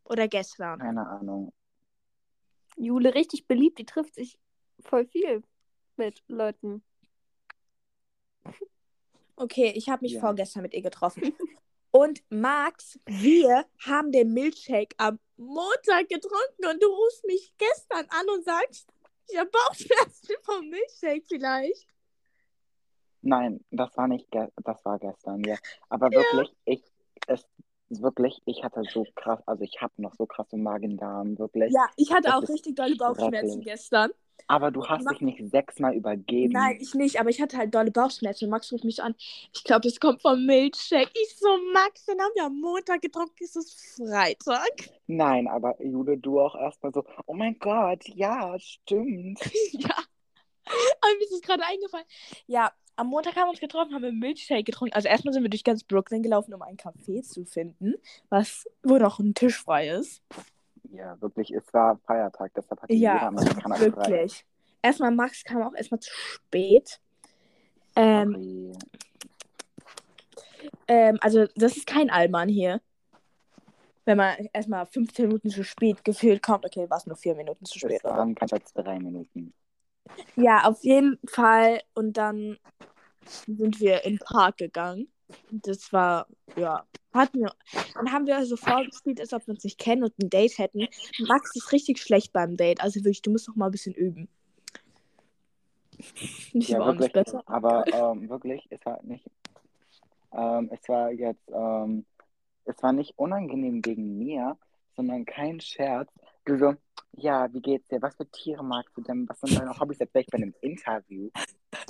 Oder 0.05 0.29
gestern? 0.29 0.79
Keine 0.79 1.05
Ahnung. 1.05 1.51
Jule 2.79 3.13
richtig 3.13 3.47
beliebt, 3.47 3.77
die 3.79 3.85
trifft 3.85 4.15
sich 4.15 4.39
voll 4.79 5.05
viel 5.05 5.43
mit 5.97 6.23
Leuten. 6.27 6.83
Okay, 9.35 9.71
ich 9.75 9.89
habe 9.89 10.03
mich 10.03 10.13
Ja. 10.13 10.21
vorgestern 10.21 10.63
mit 10.63 10.73
ihr 10.73 10.81
getroffen. 10.81 11.33
Und 11.91 12.23
Max, 12.29 12.99
wir 13.05 13.65
haben 13.85 14.11
den 14.11 14.33
Milchshake 14.33 14.95
am 14.97 15.19
Montag 15.37 16.07
getrunken 16.09 16.65
und 16.69 16.81
du 16.83 16.87
rufst 16.87 17.25
mich 17.25 17.53
gestern 17.57 18.05
an 18.09 18.29
und 18.29 18.43
sagst, 18.45 18.89
ich 19.27 19.37
habe 19.37 19.49
Bauchschmerzen 19.49 20.35
vom 20.43 20.69
Milchshake 20.69 21.25
vielleicht. 21.27 21.87
Nein, 23.21 23.63
das 23.71 23.95
war 23.97 24.07
nicht, 24.07 24.29
ge 24.31 24.47
das 24.63 24.83
war 24.85 24.99
gestern, 24.99 25.43
ja. 25.43 25.57
Aber 25.89 26.11
wirklich, 26.11 26.55
ich, 26.65 26.83
es 27.27 27.45
wirklich, 27.89 28.41
ich 28.45 28.63
hatte 28.63 28.83
so 28.91 29.05
krass, 29.15 29.39
also 29.45 29.63
ich 29.63 29.81
habe 29.81 29.93
noch 29.97 30.15
so 30.15 30.25
krasse 30.25 30.57
Magen-Darm, 30.57 31.37
wirklich. 31.39 31.73
Ja, 31.73 31.87
ich 31.97 32.11
hatte 32.11 32.29
Das 32.29 32.35
auch 32.35 32.49
richtig 32.49 32.75
dolle 32.75 32.95
Bauchschmerzen 32.95 33.61
gestern. 33.61 34.11
Aber 34.47 34.71
du 34.71 34.83
hast 34.87 35.05
Ma- 35.05 35.11
dich 35.11 35.21
nicht 35.21 35.51
sechsmal 35.51 35.93
übergeben. 35.95 36.53
Nein, 36.53 36.77
ich 36.79 36.95
nicht, 36.95 37.19
aber 37.19 37.29
ich 37.29 37.39
hatte 37.41 37.57
halt 37.57 37.75
dolle 37.75 37.91
Bauchschmerzen. 37.91 38.49
Max 38.49 38.71
ruft 38.71 38.83
mich 38.83 39.01
an. 39.03 39.13
Ich 39.53 39.63
glaube, 39.63 39.81
das 39.81 39.99
kommt 39.99 40.21
vom 40.21 40.43
Milchshake. 40.45 41.11
Ich 41.13 41.37
so, 41.37 41.49
Max, 41.73 42.05
den 42.05 42.19
haben 42.19 42.31
wir 42.35 42.45
am 42.45 42.59
Montag 42.59 43.01
getrunken, 43.01 43.43
ist 43.43 43.55
es 43.55 43.95
Freitag. 43.95 44.89
Nein, 45.07 45.47
aber 45.47 45.79
Jule, 45.83 46.17
du 46.17 46.39
auch 46.39 46.55
erstmal 46.55 46.91
so, 46.93 47.03
oh 47.27 47.33
mein 47.33 47.59
Gott, 47.59 48.07
ja, 48.07 48.57
stimmt. 48.59 49.39
ja. 49.71 49.95
Aber 51.01 51.13
mir 51.17 51.23
ist 51.25 51.31
es 51.31 51.41
gerade 51.41 51.63
eingefallen. 51.65 52.05
Ja, 52.47 52.71
am 52.99 53.07
Montag 53.07 53.35
haben 53.35 53.45
wir 53.45 53.51
uns 53.51 53.59
getroffen, 53.59 53.93
haben 53.93 54.03
einen 54.03 54.19
Milchshake 54.19 54.63
getrunken. 54.63 54.93
Also 54.93 55.07
erstmal 55.07 55.33
sind 55.33 55.43
wir 55.43 55.49
durch 55.49 55.63
ganz 55.63 55.83
Brooklyn 55.83 56.21
gelaufen, 56.21 56.53
um 56.53 56.61
ein 56.61 56.77
Café 56.77 57.21
zu 57.23 57.45
finden, 57.45 57.95
was, 58.29 58.67
wo 58.83 58.97
noch 58.97 59.19
ein 59.19 59.33
Tisch 59.33 59.57
frei 59.57 59.89
ist. 59.89 60.21
Ja, 60.91 61.19
wirklich, 61.21 61.51
es 61.51 61.63
war 61.73 61.97
Feiertag, 62.05 62.51
deshalb 62.55 62.81
hatte 62.81 62.93
Ja, 62.93 63.13
jeder 63.13 63.27
Amerikaner 63.27 63.75
frei. 63.75 63.85
Wirklich. 63.85 64.45
Erstmal, 64.81 65.11
Max 65.11 65.43
kam 65.43 65.61
auch 65.61 65.73
erstmal 65.73 65.99
zu 65.99 66.11
spät. 66.11 66.99
Ähm, 67.95 68.73
ähm, 70.87 71.17
also, 71.21 71.47
das 71.55 71.77
ist 71.77 71.87
kein 71.87 72.09
Allmann 72.09 72.49
hier. 72.49 72.81
Wenn 74.05 74.17
man 74.17 74.35
erstmal 74.53 74.85
15 74.85 75.27
Minuten 75.27 75.49
zu 75.49 75.63
spät 75.63 76.03
gefühlt 76.03 76.41
kommt. 76.41 76.65
Okay, 76.65 76.89
war 76.89 76.97
es 76.97 77.05
nur 77.05 77.17
4 77.17 77.35
Minuten 77.35 77.65
zu 77.65 77.77
spät. 77.77 78.03
oder? 78.03 78.17
waren 78.17 78.35
keine 78.35 78.59
drei 78.73 78.99
Minuten. 78.99 79.53
Ja, 80.35 80.63
auf 80.63 80.83
jeden 80.83 81.19
Fall. 81.27 81.81
Und 81.93 82.13
dann 82.13 82.57
sind 83.29 83.79
wir 83.79 84.03
in 84.05 84.13
den 84.13 84.19
Park 84.19 84.57
gegangen. 84.57 85.07
Das 85.51 85.93
war, 85.93 86.27
ja, 86.55 86.85
hatten 87.13 87.39
wir. 87.41 87.51
Dann 87.93 88.11
haben 88.11 88.25
wir 88.25 88.43
so 88.45 88.55
vorgespielt, 88.57 89.19
als 89.19 89.33
ob 89.33 89.45
wir 89.47 89.53
uns 89.53 89.63
nicht 89.63 89.77
kennen 89.77 90.03
und 90.03 90.17
ein 90.19 90.29
Date 90.29 90.57
hätten. 90.57 90.87
Max 91.19 91.55
ist 91.55 91.71
richtig 91.71 91.99
schlecht 92.01 92.33
beim 92.33 92.57
Date. 92.57 92.81
Also 92.81 92.99
wirklich, 92.99 93.21
du 93.21 93.31
musst 93.31 93.47
noch 93.47 93.55
mal 93.55 93.67
ein 93.67 93.71
bisschen 93.71 93.93
üben. 93.93 94.27
Nicht 96.53 96.69
Ja, 96.69 96.77
aber 96.77 96.89
auch 96.89 96.93
nicht 96.93 97.13
wirklich. 97.13 97.25
besser. 97.25 97.43
Aber 97.45 97.85
ähm, 97.93 98.29
wirklich, 98.29 98.65
es 98.69 98.83
war 98.85 99.01
nicht. 99.03 99.25
Ähm, 100.31 100.69
es 100.71 100.87
war 100.87 101.11
jetzt, 101.11 101.49
ähm, 101.51 102.05
es 102.65 102.81
war 102.81 102.93
nicht 102.93 103.17
unangenehm 103.17 103.81
gegen 103.81 104.17
mir, 104.17 104.57
sondern 104.95 105.25
kein 105.25 105.59
Scherz. 105.59 106.09
Du 106.45 106.57
so, 106.57 106.75
ja, 107.13 107.51
wie 107.53 107.61
geht's 107.61 107.87
dir? 107.89 108.01
Was 108.01 108.15
für 108.15 108.29
Tiere 108.29 108.63
magst 108.63 108.95
du 108.95 109.01
denn? 109.01 109.27
Was 109.27 109.39
sind 109.41 109.59
deine 109.59 109.77
Hobbys? 109.77 109.99
Jetzt 109.99 110.13
wäre 110.13 110.21
ich 110.23 110.27
bei 110.27 110.37
einem 110.37 110.53
Interview. 110.61 111.29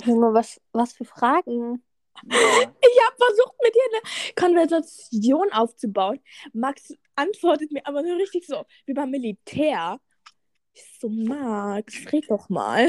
Junge, 0.04 0.34
was, 0.34 0.60
was 0.72 0.92
für 0.92 1.04
Fragen? 1.04 1.82
Ja, 2.30 2.38
Ich 2.38 3.00
habe 3.06 3.16
versucht, 3.16 3.54
mit 3.62 3.74
dir 3.74 3.80
eine 3.92 4.34
Konversation 4.34 5.52
aufzubauen. 5.52 6.20
Max 6.52 6.92
antwortet 7.16 7.72
mir 7.72 7.86
aber 7.86 8.04
so 8.04 8.14
richtig 8.14 8.46
so, 8.46 8.64
wie 8.86 8.94
beim 8.94 9.10
Militär. 9.10 10.00
Ich 10.74 10.84
so, 11.00 11.08
Max, 11.08 12.12
red 12.12 12.30
doch 12.30 12.48
mal. 12.48 12.88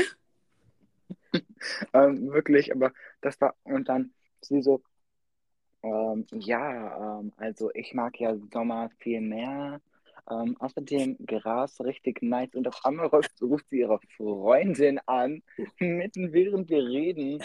ähm, 1.93 2.31
wirklich, 2.31 2.73
aber 2.73 2.93
das 3.21 3.39
war, 3.41 3.55
und 3.63 3.89
dann 3.89 4.13
sie 4.41 4.61
so, 4.61 4.81
ähm, 5.83 6.25
ja, 6.31 7.19
ähm, 7.19 7.33
also 7.37 7.71
ich 7.73 7.93
mag 7.93 8.19
ja 8.19 8.35
Sommer 8.51 8.89
viel 8.99 9.21
mehr. 9.21 9.81
Ähm, 10.29 10.55
außerdem 10.59 11.17
Gras 11.25 11.79
richtig 11.81 12.21
nice. 12.21 12.53
Und 12.53 12.67
auf 12.67 12.85
einmal 12.85 13.07
ruft, 13.07 13.41
ruft 13.41 13.69
sie 13.69 13.79
ihre 13.79 13.99
Freundin 14.17 14.99
an, 15.07 15.43
mitten 15.79 16.31
während 16.33 16.69
wir 16.69 16.83
reden. 16.83 17.43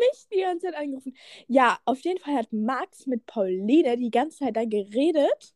Mich 0.00 0.28
die 0.32 0.40
ganze 0.40 0.66
Zeit 0.66 0.76
angerufen. 0.76 1.14
Ja, 1.46 1.78
auf 1.84 2.00
jeden 2.00 2.18
Fall 2.20 2.34
hat 2.34 2.52
Max 2.52 3.06
mit 3.06 3.26
Pauline 3.26 3.96
die 3.98 4.10
ganze 4.10 4.38
Zeit 4.38 4.56
da 4.56 4.64
geredet. 4.64 5.54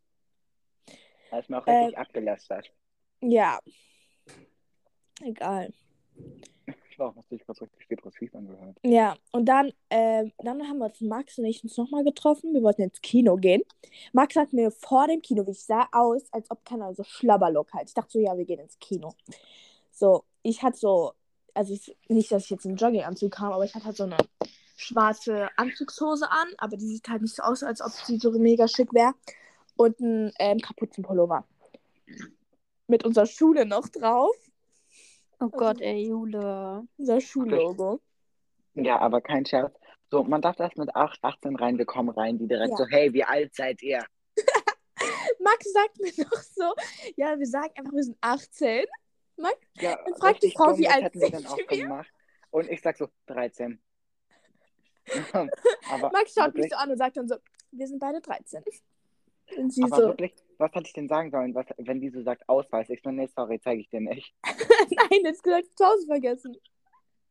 Da 1.30 1.38
ist 1.38 1.48
mir 1.48 1.58
auch 1.58 1.66
Äh, 1.66 1.72
richtig 1.76 1.98
abgelästert. 1.98 2.70
Ja. 3.22 3.58
Egal. 5.22 5.72
Ich 6.94 6.98
war 7.00 7.08
auch 7.08 7.16
noch 7.16 7.24
sich 7.24 7.42
was 7.48 7.60
richtig 7.60 7.88
depressiv 7.88 8.32
angehört. 8.36 8.76
Ja, 8.84 9.16
und 9.32 9.46
dann, 9.46 9.72
ähm, 9.90 10.30
dann 10.38 10.62
haben 10.62 10.78
wir 10.78 10.84
uns 10.84 11.00
Max 11.00 11.36
und 11.38 11.44
ich 11.44 11.64
uns 11.64 11.76
nochmal 11.76 12.04
getroffen. 12.04 12.54
Wir 12.54 12.62
wollten 12.62 12.82
ins 12.82 13.00
Kino 13.00 13.34
gehen. 13.34 13.62
Max 14.12 14.36
hat 14.36 14.52
mir 14.52 14.70
vor 14.70 15.08
dem 15.08 15.20
Kino, 15.20 15.44
wie 15.44 15.50
ich 15.50 15.64
sah, 15.64 15.88
aus, 15.90 16.22
als 16.32 16.48
ob 16.52 16.64
keiner 16.64 16.94
so 16.94 17.02
Schlabberlock 17.02 17.72
halt. 17.72 17.88
Ich 17.88 17.94
dachte 17.94 18.12
so, 18.12 18.20
ja, 18.20 18.38
wir 18.38 18.44
gehen 18.44 18.60
ins 18.60 18.78
Kino. 18.78 19.12
So, 19.90 20.22
ich 20.44 20.62
hatte 20.62 20.76
so, 20.76 21.14
also 21.52 21.74
ich, 21.74 21.96
nicht, 22.06 22.30
dass 22.30 22.44
ich 22.44 22.50
jetzt 22.50 22.64
einen 22.64 22.76
Jogginganzug 22.76 23.32
kam, 23.32 23.52
aber 23.52 23.64
ich 23.64 23.74
hatte 23.74 23.86
halt 23.86 23.96
so 23.96 24.04
eine 24.04 24.18
schwarze 24.76 25.48
Anzugshose 25.56 26.30
an, 26.30 26.46
aber 26.58 26.76
die 26.76 26.86
sieht 26.86 27.08
halt 27.08 27.22
nicht 27.22 27.34
so 27.34 27.42
aus, 27.42 27.64
als 27.64 27.80
ob 27.80 27.90
sie 27.90 28.18
so 28.18 28.30
mega 28.38 28.68
schick 28.68 28.94
wäre. 28.94 29.14
Und 29.74 29.98
ein 29.98 30.32
ähm, 30.38 30.60
Kapuzenpullover. 30.60 31.44
Mit 32.86 33.04
unserer 33.04 33.26
Schule 33.26 33.66
noch 33.66 33.88
drauf. 33.88 34.36
Oh 35.44 35.48
Gott, 35.50 35.80
ey, 35.82 36.08
Jule. 36.08 36.86
Unser 36.96 37.20
Schullogo. 37.20 38.00
Ja, 38.74 38.98
aber 38.98 39.20
kein 39.20 39.44
Scherz. 39.44 39.74
So, 40.10 40.24
man 40.24 40.40
darf 40.40 40.58
erst 40.58 40.78
mit 40.78 40.94
8, 40.94 41.18
18 41.22 41.56
rein, 41.56 41.76
wir 41.76 41.84
kommen 41.84 42.08
rein, 42.10 42.38
die 42.38 42.48
direkt 42.48 42.70
Ja. 42.70 42.76
so, 42.76 42.86
hey, 42.86 43.12
wie 43.12 43.24
alt 43.24 43.54
seid 43.54 43.82
ihr? 43.82 44.02
Max 45.40 45.70
sagt 45.72 46.00
mir 46.00 46.12
noch 46.24 46.42
so, 46.42 46.72
ja, 47.16 47.38
wir 47.38 47.46
sagen 47.46 47.72
einfach, 47.76 47.92
wir 47.92 48.02
sind 48.04 48.16
18. 48.20 48.86
Ja, 49.76 49.96
Dann 50.04 50.14
fragt 50.14 50.42
die 50.42 50.46
richtig 50.46 50.54
Frau, 50.54 50.68
dumm, 50.68 50.78
wie 50.78 50.84
das 50.84 50.94
alt 50.94 51.04
hätten 51.04 51.20
wir 51.20 51.30
dann 51.30 51.40
sind 51.40 51.50
auch 51.50 51.58
wir? 51.58 51.66
gemacht. 51.66 52.10
Und 52.50 52.70
ich 52.70 52.80
sag 52.80 52.96
so, 52.96 53.08
13. 53.26 53.80
aber 55.90 56.10
Max 56.10 56.32
schaut 56.32 56.54
mich 56.54 56.64
wirklich, 56.64 56.70
so 56.70 56.76
an 56.76 56.90
und 56.90 56.96
sagt 56.96 57.16
dann 57.18 57.28
so, 57.28 57.36
wir 57.72 57.86
sind 57.86 57.98
beide 57.98 58.20
13. 58.20 58.62
Und 59.56 59.72
sie 59.72 59.82
aber 59.82 59.96
so, 59.96 60.06
wirklich, 60.08 60.34
was 60.58 60.72
hatte 60.72 60.86
ich 60.86 60.92
denn 60.92 61.08
sagen 61.08 61.30
sollen, 61.30 61.54
was, 61.54 61.66
wenn 61.78 62.00
die 62.00 62.10
so 62.10 62.22
sagt, 62.22 62.48
Ausweis? 62.48 62.88
Ich 62.90 63.02
so, 63.02 63.10
nee, 63.10 63.28
sorry, 63.34 63.60
zeige 63.60 63.80
ich 63.80 63.88
dir 63.88 64.00
nicht. 64.00 64.34
nein, 64.44 65.20
jetzt 65.24 65.42
gesagt, 65.42 65.66
zu 65.76 65.84
Hause 65.84 66.06
vergessen. 66.06 66.56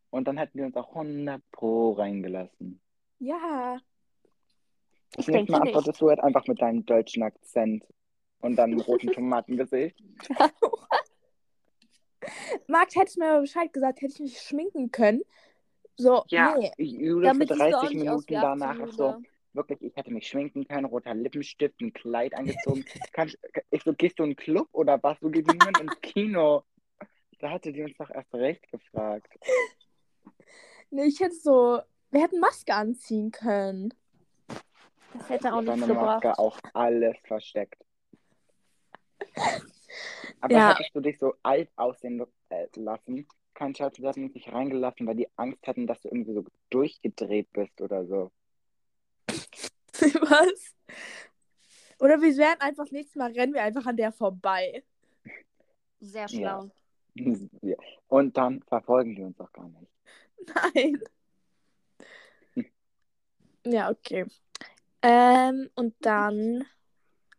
Und 0.10 0.27
dann 0.27 0.38
hätten 0.38 0.58
die 0.58 0.63
uns 0.63 0.75
auch 0.75 0.89
100 0.89 1.42
pro 1.51 1.94
reingelassen. 1.94 2.82
Ja. 3.20 3.77
Ich 5.18 5.25
denke 5.25 5.51
Mal 5.51 5.60
nicht. 5.60 5.75
antwortest 5.75 6.01
du 6.01 6.10
halt 6.10 6.20
einfach 6.20 6.48
mit 6.48 6.62
deinem 6.62 6.86
deutschen 6.86 7.24
Akzent 7.24 7.84
und 8.39 8.56
deinem 8.58 8.80
roten 8.80 9.12
Tomatengesicht. 9.12 10.01
Max 12.68 12.96
hätte 12.96 13.20
mir 13.20 13.32
aber 13.32 13.42
Bescheid 13.42 13.72
gesagt, 13.74 14.01
hätte 14.01 14.13
ich 14.13 14.20
mich 14.20 14.39
schminken 14.39 14.92
können. 14.92 15.22
So, 15.96 16.24
Ja, 16.30 16.56
nee. 16.58 16.72
Jule 16.77 17.27
für 17.27 17.34
Damit 17.34 17.50
siehst 17.50 17.60
du 17.60 17.65
auch 17.65 17.82
30 17.82 17.98
nicht 17.98 18.10
aus 18.10 18.27
wie 18.27 18.34
Minuten 18.34 18.46
18, 18.46 18.60
danach 18.60 18.80
auch 18.80 18.92
so. 18.92 19.15
Wirklich, 19.55 19.81
ich 19.81 19.95
hätte 19.95 20.12
mich 20.12 20.27
schminken 20.27 20.67
können, 20.67 20.86
roter 20.86 21.13
Lippenstift, 21.13 21.79
ein 21.81 21.93
Kleid 21.93 22.33
angezogen. 22.33 22.86
Kann, 23.12 23.27
ich- 23.72 23.83
so, 23.83 23.93
gehst 23.93 24.19
du 24.19 24.24
in 24.24 24.29
einen 24.29 24.36
Club 24.36 24.67
oder 24.72 25.01
was? 25.01 25.19
Du 25.19 25.29
gehst 25.29 25.48
niemand 25.48 25.79
ins 25.79 26.00
Kino. 26.01 26.63
Da 27.39 27.50
hatte 27.51 27.74
die 27.74 27.83
uns 27.83 27.95
doch 27.98 28.10
erst 28.10 28.33
recht 28.33 28.69
gefragt. 28.72 29.27
Nee, 30.89 31.05
ich 31.05 31.19
hätte 31.19 31.36
so, 31.36 31.81
wir 32.12 32.22
hätten 32.22 32.39
Maske 32.39 32.74
anziehen 32.74 33.31
können. 33.31 33.93
Das 35.13 35.29
hätte 35.29 35.53
auch 35.53 35.62
nichts 35.62 35.79
Deine 35.81 35.93
Maske 35.93 36.27
gebracht. 36.29 36.39
auch 36.39 36.60
alles 36.74 37.17
versteckt. 37.25 37.83
Aber 40.41 40.53
Ja. 40.53 40.69
hättest 40.69 40.95
du 40.95 41.00
dich 41.01 41.17
so 41.19 41.33
alt 41.43 41.69
aussehen 41.75 42.24
äh, 42.50 42.67
lassen, 42.75 43.27
kein 43.53 43.75
Scherz, 43.75 44.00
wir 44.00 44.10
hätten 44.10 44.25
uns 44.25 44.33
nicht 44.33 44.51
reingelassen, 44.51 45.05
weil 45.07 45.15
die 45.15 45.29
Angst 45.38 45.65
hatten, 45.67 45.88
dass 45.88 46.01
du 46.01 46.10
irgendwie 46.10 46.33
so 46.33 46.45
durchgedreht 46.69 47.51
bist 47.53 47.79
oder 47.81 48.05
so. 48.05 48.31
Was? 49.94 50.74
Oder 52.00 52.22
wir 52.22 52.36
werden 52.38 52.60
einfach 52.62 52.90
nächstes 52.92 53.16
Mal 53.16 53.32
rennen 53.32 53.54
wir 53.54 53.63
einfach 53.63 53.86
an 53.86 53.98
der 53.98 54.12
vorbei. 54.12 54.84
Sehr 56.00 56.28
Ja. 56.30 56.62
schlau. 56.62 56.72
Ja. 57.62 57.75
Und 58.08 58.36
dann 58.38 58.62
verfolgen 58.63 59.16
die 59.16 59.22
uns 59.24 59.40
auch 59.40 59.52
gar 59.54 59.70
nicht. 59.70 59.92
Nein. 60.74 61.02
Ja, 63.66 63.90
okay. 63.90 64.25
Ähm, 65.02 65.70
und 65.75 65.96
dann 66.02 66.66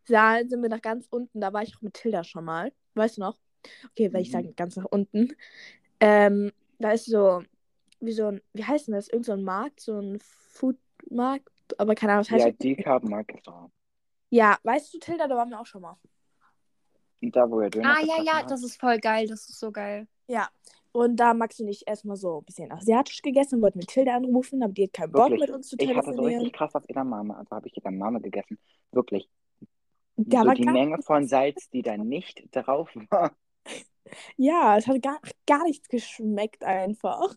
da 0.06 0.38
sind 0.46 0.62
wir 0.62 0.68
nach 0.68 0.80
ganz 0.80 1.06
unten. 1.10 1.40
Da 1.40 1.52
war 1.52 1.62
ich 1.62 1.76
auch 1.76 1.82
mit 1.82 1.94
Tilda 1.94 2.24
schon 2.24 2.44
mal. 2.44 2.72
Weißt 2.94 3.16
du 3.18 3.22
noch? 3.22 3.38
Okay, 3.90 4.12
weil 4.12 4.22
ich 4.22 4.28
Mhm. 4.28 4.32
sage 4.32 4.52
ganz 4.54 4.76
nach 4.76 4.86
unten. 4.86 5.34
Ähm, 6.00 6.52
da 6.78 6.92
ist 6.92 7.06
so, 7.06 7.42
wie 8.00 8.12
so 8.12 8.26
ein, 8.28 8.40
wie 8.52 8.64
heißt 8.64 8.86
denn 8.88 8.94
das? 8.94 9.08
Irgend 9.08 9.26
so 9.26 9.32
ein 9.32 9.42
Markt, 9.44 9.80
so 9.80 9.98
ein 9.98 10.18
Foodmarkt, 10.20 11.50
aber 11.78 11.94
keine 11.94 12.12
Ahnung, 12.12 12.24
was 12.24 12.30
heißt 12.30 12.44
Ja, 12.44 12.50
das? 12.50 12.58
die 12.58 12.76
Carb 12.76 13.04
Market 13.04 13.46
da. 13.46 13.70
Ja, 14.30 14.58
weißt 14.64 14.92
du, 14.94 14.98
Tilda, 14.98 15.28
da 15.28 15.36
waren 15.36 15.50
wir 15.50 15.60
auch 15.60 15.66
schon 15.66 15.82
mal. 15.82 15.98
Und 17.22 17.34
da, 17.36 17.50
wo 17.50 17.60
ihr 17.62 17.70
Döner 17.70 17.96
Ah, 17.96 18.00
ja, 18.04 18.22
ja, 18.22 18.32
habt. 18.38 18.50
das 18.50 18.62
ist 18.62 18.78
voll 18.80 18.98
geil. 18.98 19.26
Das 19.28 19.48
ist 19.48 19.58
so 19.58 19.72
geil. 19.72 20.06
Ja. 20.28 20.48
Und 20.92 21.16
da 21.16 21.34
Max 21.34 21.58
und 21.60 21.68
ich 21.68 21.86
erstmal 21.86 22.16
so 22.16 22.38
ein 22.40 22.44
bisschen 22.44 22.70
asiatisch 22.70 23.20
gegessen, 23.22 23.60
wollten 23.62 23.78
mit 23.78 23.88
Tilda 23.88 24.14
anrufen, 24.16 24.62
aber 24.62 24.72
die 24.72 24.84
hat 24.84 24.92
keinen 24.92 25.14
Bock 25.14 25.30
Wirklich, 25.30 25.40
mit 25.40 25.50
uns 25.50 25.68
zu 25.68 25.76
Ich 25.78 25.94
hatte 25.94 26.12
so 26.14 26.22
telefonieren. 26.22 26.40
richtig 26.40 26.52
krass 26.58 26.74
auf 26.74 26.84
Edamame, 26.88 27.36
also 27.36 27.50
habe 27.56 27.66
ich 27.68 27.76
Edamame 27.76 28.20
gegessen. 28.20 28.58
Wirklich. 28.92 29.28
Da 30.16 30.40
so 30.40 30.46
war 30.46 30.54
die 30.54 30.64
Menge 30.66 31.02
von 31.02 31.26
Salz, 31.26 31.70
die 31.70 31.82
da 31.82 31.96
nicht 31.96 32.44
drauf 32.54 32.90
war. 33.10 33.36
ja, 34.36 34.76
es 34.76 34.86
hat 34.86 35.02
gar, 35.02 35.20
gar 35.46 35.64
nichts 35.64 35.88
geschmeckt 35.88 36.64
einfach. 36.64 37.34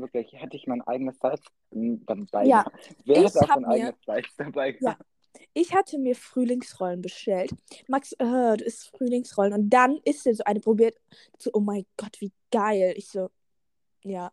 Wirklich, 0.00 0.32
hätte 0.32 0.56
ich 0.56 0.66
mein 0.66 0.82
eigenes 0.82 1.18
Salz 1.18 1.42
dabei 1.70 2.44
Ja. 2.44 2.64
Wer 3.04 3.24
hätte 3.24 3.40
auch 3.40 3.56
ein 3.56 3.64
eigenes 3.64 3.94
Salz 4.04 4.28
dabei 4.36 4.76
Ja. 4.80 4.96
Ich 5.52 5.74
hatte 5.74 5.98
mir 5.98 6.14
Frühlingsrollen 6.14 7.02
bestellt. 7.02 7.50
Max, 7.88 8.12
äh, 8.12 8.56
du 8.56 8.64
isst 8.64 8.88
Frühlingsrollen. 8.96 9.52
Und 9.52 9.70
dann 9.70 9.98
ist 10.04 10.26
er 10.26 10.34
so 10.34 10.44
eine 10.44 10.60
probiert. 10.60 10.98
So, 11.38 11.50
oh 11.52 11.60
mein 11.60 11.84
Gott, 11.96 12.20
wie 12.20 12.32
geil. 12.50 12.94
Ich 12.96 13.08
so, 13.08 13.30
ja, 14.02 14.32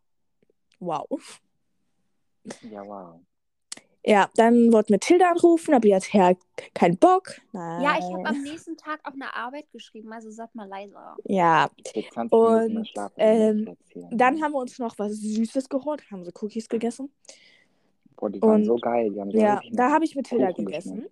wow. 0.80 1.42
Ja, 2.62 2.86
wow. 2.86 3.20
Ja, 4.06 4.30
dann 4.36 4.74
wurde 4.74 4.92
mir 4.94 5.00
Tilda 5.00 5.32
anrufen, 5.32 5.74
aber 5.74 5.88
jetzt 5.88 6.14
her 6.14 6.36
kein 6.74 6.98
Bock. 6.98 7.36
Nein. 7.54 7.82
Ja, 7.84 7.96
ich 7.98 8.04
habe 8.14 8.26
am 8.26 8.42
nächsten 8.42 8.76
Tag 8.76 9.00
auch 9.06 9.14
eine 9.14 9.34
Arbeit 9.34 9.72
geschrieben, 9.72 10.12
also 10.12 10.30
sag 10.30 10.54
mal 10.56 10.68
leiser. 10.68 11.16
Ja, 11.24 11.70
Ich 11.78 11.96
will 11.96 12.04
20 12.12 12.38
Minuten 12.38 12.74
mehr 12.74 12.82
Und, 13.06 13.18
ähm, 13.18 13.78
dann 14.12 14.42
haben 14.42 14.52
wir 14.52 14.60
uns 14.60 14.78
noch 14.78 14.98
was 15.00 15.14
Süßes 15.14 15.70
geholt, 15.70 16.04
haben 16.12 16.26
so 16.26 16.32
Cookies 16.42 16.68
gegessen. 16.68 17.14
Boah, 18.18 18.30
die 18.30 18.42
waren 18.42 18.56
und- 18.62 18.66
so 18.66 18.76
geil. 18.76 19.10
Die 19.12 19.22
haben 19.22 19.32
so 19.32 19.38
Ja, 19.38 19.62
da 19.72 19.92
habe 19.92 20.04
ich 20.04 20.16
mit 20.16 20.28
Tilda 20.28 20.52
Kuchen 20.52 20.66
gegessen. 20.66 21.06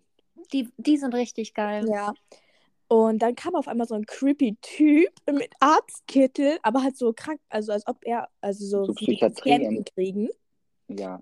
Die, 0.52 0.68
die 0.78 0.98
sind 0.98 1.14
richtig 1.14 1.54
geil. 1.54 1.88
Ja. 1.90 2.14
Und 2.90 3.20
dann 3.20 3.36
kam 3.36 3.56
auf 3.56 3.70
einmal 3.70 3.88
so 3.88 3.96
ein 3.96 4.06
creepy 4.06 4.58
Typ 4.62 5.14
mit 5.32 5.54
Arztkittel, 5.62 6.58
aber 6.62 6.84
halt 6.84 6.98
so 6.98 7.14
krank, 7.14 7.40
also 7.48 7.72
als 7.72 7.88
ob 7.88 8.00
er, 8.06 8.28
also 8.42 8.66
so, 8.66 8.84
So 8.86 8.94
die. 8.94 9.16
Patienten 9.18 9.86
kriegen. 9.86 10.30
Ja, 10.90 11.22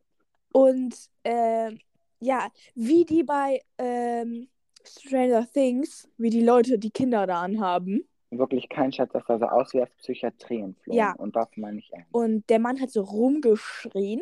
Und 0.51 0.95
ähm, 1.23 1.79
ja, 2.19 2.47
wie 2.75 3.05
die 3.05 3.23
bei 3.23 3.61
ähm, 3.77 4.49
Stranger 4.83 5.47
Things, 5.51 6.07
wie 6.17 6.29
die 6.29 6.43
Leute 6.43 6.79
die 6.79 6.91
Kinder 6.91 7.27
da 7.27 7.41
anhaben. 7.41 8.05
wirklich 8.31 8.67
kein 8.69 8.91
Scherz. 8.91 9.11
Das 9.13 9.23
sah 9.27 9.37
so 9.39 9.45
aus 9.45 9.73
wie 9.73 9.81
aus 9.81 9.89
Psychiatrien 9.99 10.75
flogen. 10.83 10.97
Ja. 10.97 11.13
Und 11.17 11.35
das 11.35 11.47
meine 11.55 11.79
ich 11.79 11.91
ernst. 11.93 12.13
Und 12.13 12.49
der 12.49 12.59
Mann 12.59 12.79
hat 12.81 12.89
so 12.91 13.01
rumgeschrien, 13.01 14.21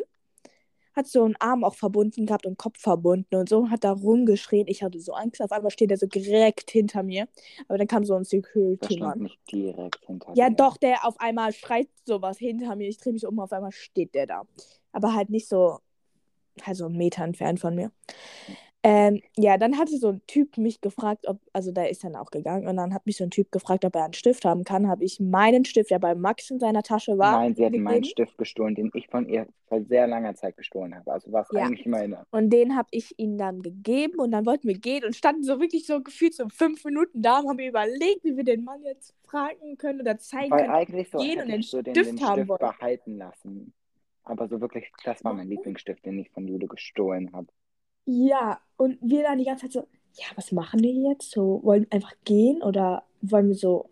hat 0.94 1.06
so 1.06 1.24
einen 1.24 1.36
Arm 1.38 1.62
auch 1.64 1.74
verbunden 1.74 2.26
gehabt 2.26 2.44
und 2.46 2.58
Kopf 2.58 2.80
verbunden 2.80 3.34
und 3.36 3.48
so, 3.48 3.70
hat 3.70 3.84
da 3.84 3.92
rumgeschrien. 3.92 4.66
Ich 4.68 4.82
hatte 4.82 5.00
so 5.00 5.12
Angst. 5.12 5.40
Auf 5.40 5.52
einmal 5.52 5.70
steht 5.70 5.90
er 5.90 5.96
so 5.96 6.06
direkt 6.06 6.70
hinter 6.70 7.02
mir. 7.02 7.28
Aber 7.68 7.78
dann 7.78 7.86
kam 7.86 8.04
so 8.04 8.14
ein 8.14 8.24
Security-Mann. 8.24 9.20
nicht 9.20 9.38
direkt 9.50 10.04
hinter 10.06 10.32
Ja, 10.34 10.48
dir. 10.50 10.56
doch, 10.56 10.76
der 10.76 11.04
auf 11.06 11.18
einmal 11.20 11.52
schreit 11.52 11.88
sowas 12.04 12.38
hinter 12.38 12.74
mir. 12.76 12.88
Ich 12.88 12.98
drehe 12.98 13.12
mich 13.12 13.26
um, 13.26 13.38
auf 13.40 13.52
einmal 13.52 13.72
steht 13.72 14.14
der 14.14 14.26
da. 14.26 14.42
Aber 14.92 15.14
halt 15.14 15.30
nicht 15.30 15.48
so, 15.48 15.78
halt 16.66 16.76
so 16.76 16.86
einen 16.86 16.96
Meter 16.96 17.24
entfernt 17.24 17.60
von 17.60 17.74
mir. 17.74 17.90
Ähm, 18.84 19.20
ja, 19.36 19.58
dann 19.58 19.76
hatte 19.76 19.98
so 19.98 20.08
ein 20.10 20.22
Typ 20.28 20.56
mich 20.56 20.80
gefragt, 20.80 21.26
ob, 21.26 21.40
also 21.52 21.72
da 21.72 21.84
ist 21.84 22.04
dann 22.04 22.14
auch 22.14 22.30
gegangen 22.30 22.68
und 22.68 22.76
dann 22.76 22.94
hat 22.94 23.06
mich 23.06 23.16
so 23.16 23.24
ein 23.24 23.30
Typ 23.30 23.50
gefragt, 23.50 23.84
ob 23.84 23.94
er 23.96 24.04
einen 24.04 24.14
Stift 24.14 24.44
haben 24.44 24.62
kann. 24.64 24.86
Habe 24.88 25.04
ich 25.04 25.18
meinen 25.18 25.64
Stift, 25.64 25.90
der 25.90 25.98
bei 25.98 26.14
Max 26.14 26.48
in 26.50 26.60
seiner 26.60 26.82
Tasche 26.84 27.18
war, 27.18 27.40
Nein, 27.40 27.54
sie 27.56 27.66
hat 27.66 27.74
meinen. 27.74 28.04
Stift 28.04 28.38
gestohlen, 28.38 28.76
den 28.76 28.90
ich 28.94 29.08
von 29.08 29.28
ihr 29.28 29.48
vor 29.66 29.82
sehr 29.82 30.06
langer 30.06 30.34
Zeit 30.36 30.56
gestohlen 30.56 30.94
habe. 30.94 31.12
Also 31.12 31.32
war 31.32 31.42
es 31.42 31.48
Ja. 31.52 31.64
eigentlich 31.66 31.86
meine. 31.86 32.24
Und 32.30 32.50
den 32.50 32.76
habe 32.76 32.88
ich 32.92 33.18
ihnen 33.18 33.36
dann 33.36 33.62
gegeben 33.62 34.20
und 34.20 34.30
dann 34.30 34.46
wollten 34.46 34.68
wir 34.68 34.78
gehen 34.78 35.04
und 35.04 35.16
standen 35.16 35.42
so 35.42 35.58
wirklich 35.60 35.84
so 35.84 36.00
gefühlt 36.00 36.34
so 36.34 36.48
fünf 36.48 36.84
Minuten 36.84 37.20
da 37.20 37.40
und 37.40 37.48
haben 37.48 37.58
überlegt, 37.58 38.22
wie 38.24 38.36
wir 38.36 38.44
den 38.44 38.62
Mann 38.62 38.82
jetzt 38.84 39.12
fragen 39.26 39.76
können 39.76 40.00
oder 40.02 40.18
zeigen 40.18 40.50
Weil 40.50 40.60
können. 40.60 40.70
eigentlich 40.70 41.10
so 41.10 41.18
gehen 41.18 41.40
und 41.42 41.48
den 41.48 41.62
so 41.62 41.82
den, 41.82 41.94
Stift 41.94 42.20
den 42.20 42.24
haben 42.24 42.32
Stift 42.42 42.48
wollen. 42.48 42.58
behalten 42.60 43.18
lassen. 43.18 43.74
Aber 44.28 44.48
so 44.48 44.60
wirklich, 44.60 44.90
das 45.04 45.24
war 45.24 45.32
mein 45.32 45.48
Lieblingsstift, 45.48 46.04
den 46.04 46.18
ich 46.18 46.30
von 46.30 46.46
Jude 46.46 46.66
gestohlen 46.66 47.32
habe. 47.32 47.48
Ja, 48.04 48.60
und 48.76 48.98
wir 49.00 49.22
dann 49.22 49.38
die 49.38 49.44
ganze 49.44 49.68
Zeit 49.68 49.72
so, 49.72 49.88
ja, 50.14 50.26
was 50.36 50.52
machen 50.52 50.82
wir 50.82 50.92
jetzt? 50.92 51.30
So, 51.30 51.60
wollen 51.62 51.82
wir 51.82 51.92
einfach 51.92 52.14
gehen 52.24 52.62
oder 52.62 53.04
wollen 53.20 53.48
wir 53.48 53.54
so, 53.54 53.90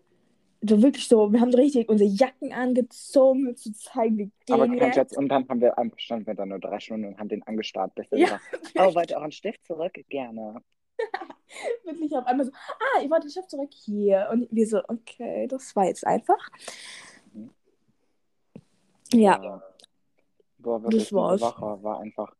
so 0.61 0.81
wirklich 0.81 1.07
so, 1.07 1.31
wir 1.31 1.39
haben 1.39 1.51
so 1.51 1.57
richtig 1.57 1.87
unsere 1.89 2.09
Jacken 2.09 2.51
angezogen, 2.51 3.47
um 3.47 3.55
zu 3.55 3.71
zeigen, 3.73 4.17
wir 4.17 4.29
gehen 4.45 4.61
Aber 4.61 4.95
jetzt. 4.95 5.15
Und 5.17 5.29
dann 5.29 5.47
haben 5.47 5.61
wir 5.61 5.77
einfach 5.77 5.99
standen 5.99 6.27
wir 6.27 6.33
da 6.33 6.45
nur 6.45 6.59
drei 6.59 6.79
Stunden 6.79 7.05
und 7.05 7.19
haben 7.19 7.29
den 7.29 7.43
angestarrt, 7.43 7.93
bis 7.95 8.11
er 8.11 8.17
Ja. 8.17 8.25
gesagt 8.25 8.43
oh, 8.79 8.95
wollt 8.95 9.11
ihr 9.11 9.17
euren 9.17 9.31
Stift 9.31 9.65
zurück? 9.65 9.93
Gerne. 10.09 10.61
Wirklich 11.83 12.11
auf 12.15 12.25
einmal 12.25 12.45
so, 12.45 12.51
ah, 12.51 13.01
ihr 13.03 13.09
wollt 13.09 13.23
den 13.23 13.29
Stift 13.29 13.51
zurück 13.51 13.71
hier. 13.71 14.29
Und 14.31 14.47
wir 14.51 14.67
so, 14.67 14.81
okay, 14.87 15.47
das 15.47 15.75
war 15.75 15.85
jetzt 15.85 16.05
einfach. 16.05 16.49
Mhm. 17.33 17.51
Ja, 19.13 19.61
Boah, 20.67 20.83
wirklich, 20.83 21.09
Das 21.09 21.13
war's. 21.13 21.41
Woche 21.41 21.83
war 21.83 21.99
einfach 22.01 22.35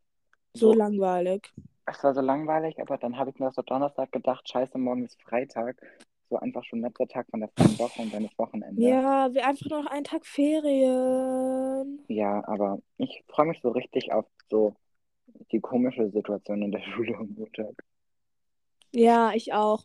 so 0.54 0.72
so, 0.72 0.74
langweilig. 0.74 1.52
es 1.86 2.04
war 2.04 2.14
so 2.14 2.20
langweilig, 2.20 2.80
aber 2.80 2.98
dann 2.98 3.18
habe 3.18 3.30
ich 3.30 3.38
mir 3.40 3.50
so 3.52 3.62
Donnerstag 3.62 4.12
gedacht, 4.12 4.48
scheiße, 4.48 4.78
morgen 4.78 5.04
ist 5.04 5.20
Freitag. 5.22 5.76
So 6.30 6.38
einfach 6.38 6.64
schon 6.64 6.80
letzter 6.82 7.08
Tag 7.08 7.26
von 7.30 7.40
der 7.40 7.50
freien 7.50 7.78
Woche 7.78 8.02
und 8.02 8.14
dann 8.14 8.24
ist 8.26 8.38
Wochenende. 8.38 8.82
Ja, 8.82 9.34
wir 9.34 9.46
einfach 9.46 9.66
noch 9.70 9.86
einen 9.86 10.04
Tag 10.04 10.24
Ferien. 10.26 12.00
Ja, 12.08 12.46
aber 12.46 12.80
ich 12.98 13.24
freue 13.28 13.46
mich 13.46 13.60
so 13.62 13.70
richtig 13.70 14.12
auf 14.12 14.26
so 14.50 14.74
die 15.52 15.60
komische 15.60 16.10
Situation 16.10 16.62
in 16.62 16.72
der 16.72 16.82
Schule 16.94 17.16
am 17.16 17.34
Montag. 17.36 17.84
Ja, 18.92 19.32
ich 19.34 19.52
auch. 19.52 19.84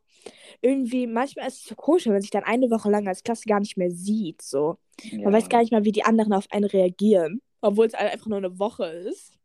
Irgendwie, 0.62 1.08
manchmal 1.08 1.48
ist 1.48 1.62
es 1.62 1.66
so 1.68 1.76
komisch, 1.76 2.06
wenn 2.06 2.14
man 2.14 2.22
sich 2.22 2.32
dann 2.32 2.44
eine 2.46 2.70
Woche 2.72 2.90
lang 2.90 3.08
als 3.08 3.24
Klasse 3.24 3.46
gar 3.48 3.60
nicht 3.60 3.78
mehr 3.78 3.92
sieht. 3.92 4.42
So. 4.42 4.78
Ja, 5.12 5.20
Man 5.24 5.34
weiß 5.34 5.50
gar 5.50 5.60
nicht 5.62 5.72
mal, 5.74 5.84
wie 5.86 5.92
die 5.92 6.06
anderen 6.06 6.34
auf 6.34 6.48
einen 6.52 6.66
reagieren. 6.66 7.42
Obwohl 7.64 7.86
es 7.86 7.94
einfach 7.94 8.28
nur 8.28 8.40
eine 8.40 8.60
Woche 8.60 8.86
ist. 8.86 9.40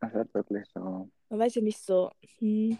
das 0.00 0.14
wird 0.14 0.32
wirklich 0.32 0.64
so. 0.74 1.10
Man 1.28 1.38
weiß 1.38 1.54
ja 1.54 1.62
nicht 1.62 1.78
so, 1.78 2.10
hm, 2.38 2.78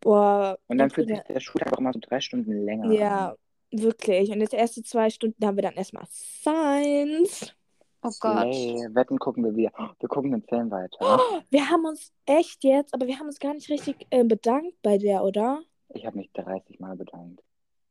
boah, 0.00 0.58
Und 0.68 0.78
dann 0.78 0.90
fühlt 0.90 1.08
sich 1.08 1.20
der 1.20 1.40
Schultag 1.40 1.72
auch 1.72 1.78
immer 1.78 1.92
so 1.92 2.00
drei 2.00 2.20
Stunden 2.20 2.64
länger 2.64 2.92
ja, 2.92 3.30
an. 3.30 3.36
wirklich. 3.70 4.30
Und 4.30 4.40
jetzt 4.40 4.54
erste 4.54 4.82
zwei 4.82 5.08
Stunden 5.10 5.44
haben 5.44 5.56
wir 5.56 5.62
dann 5.62 5.74
erstmal 5.74 6.06
Science. 6.06 7.54
Oh 8.02 8.10
Gott. 8.20 8.54
Slay. 8.54 8.88
Wetten 8.92 9.18
gucken 9.18 9.42
wir 9.42 9.56
wieder. 9.56 9.72
Oh, 9.78 9.88
Wir 9.98 10.08
gucken 10.10 10.32
den 10.32 10.42
Film 10.42 10.70
weiter. 10.70 11.18
Wir 11.50 11.70
haben 11.70 11.86
uns 11.86 12.12
echt 12.26 12.62
jetzt, 12.62 12.92
aber 12.92 13.06
wir 13.06 13.18
haben 13.18 13.26
uns 13.26 13.38
gar 13.40 13.54
nicht 13.54 13.70
richtig 13.70 14.06
äh, 14.10 14.24
bedankt 14.24 14.76
bei 14.82 14.98
der, 14.98 15.24
oder? 15.24 15.62
Ich 15.94 16.04
habe 16.04 16.18
mich 16.18 16.30
30 16.34 16.78
Mal 16.78 16.96
bedankt. 16.96 17.42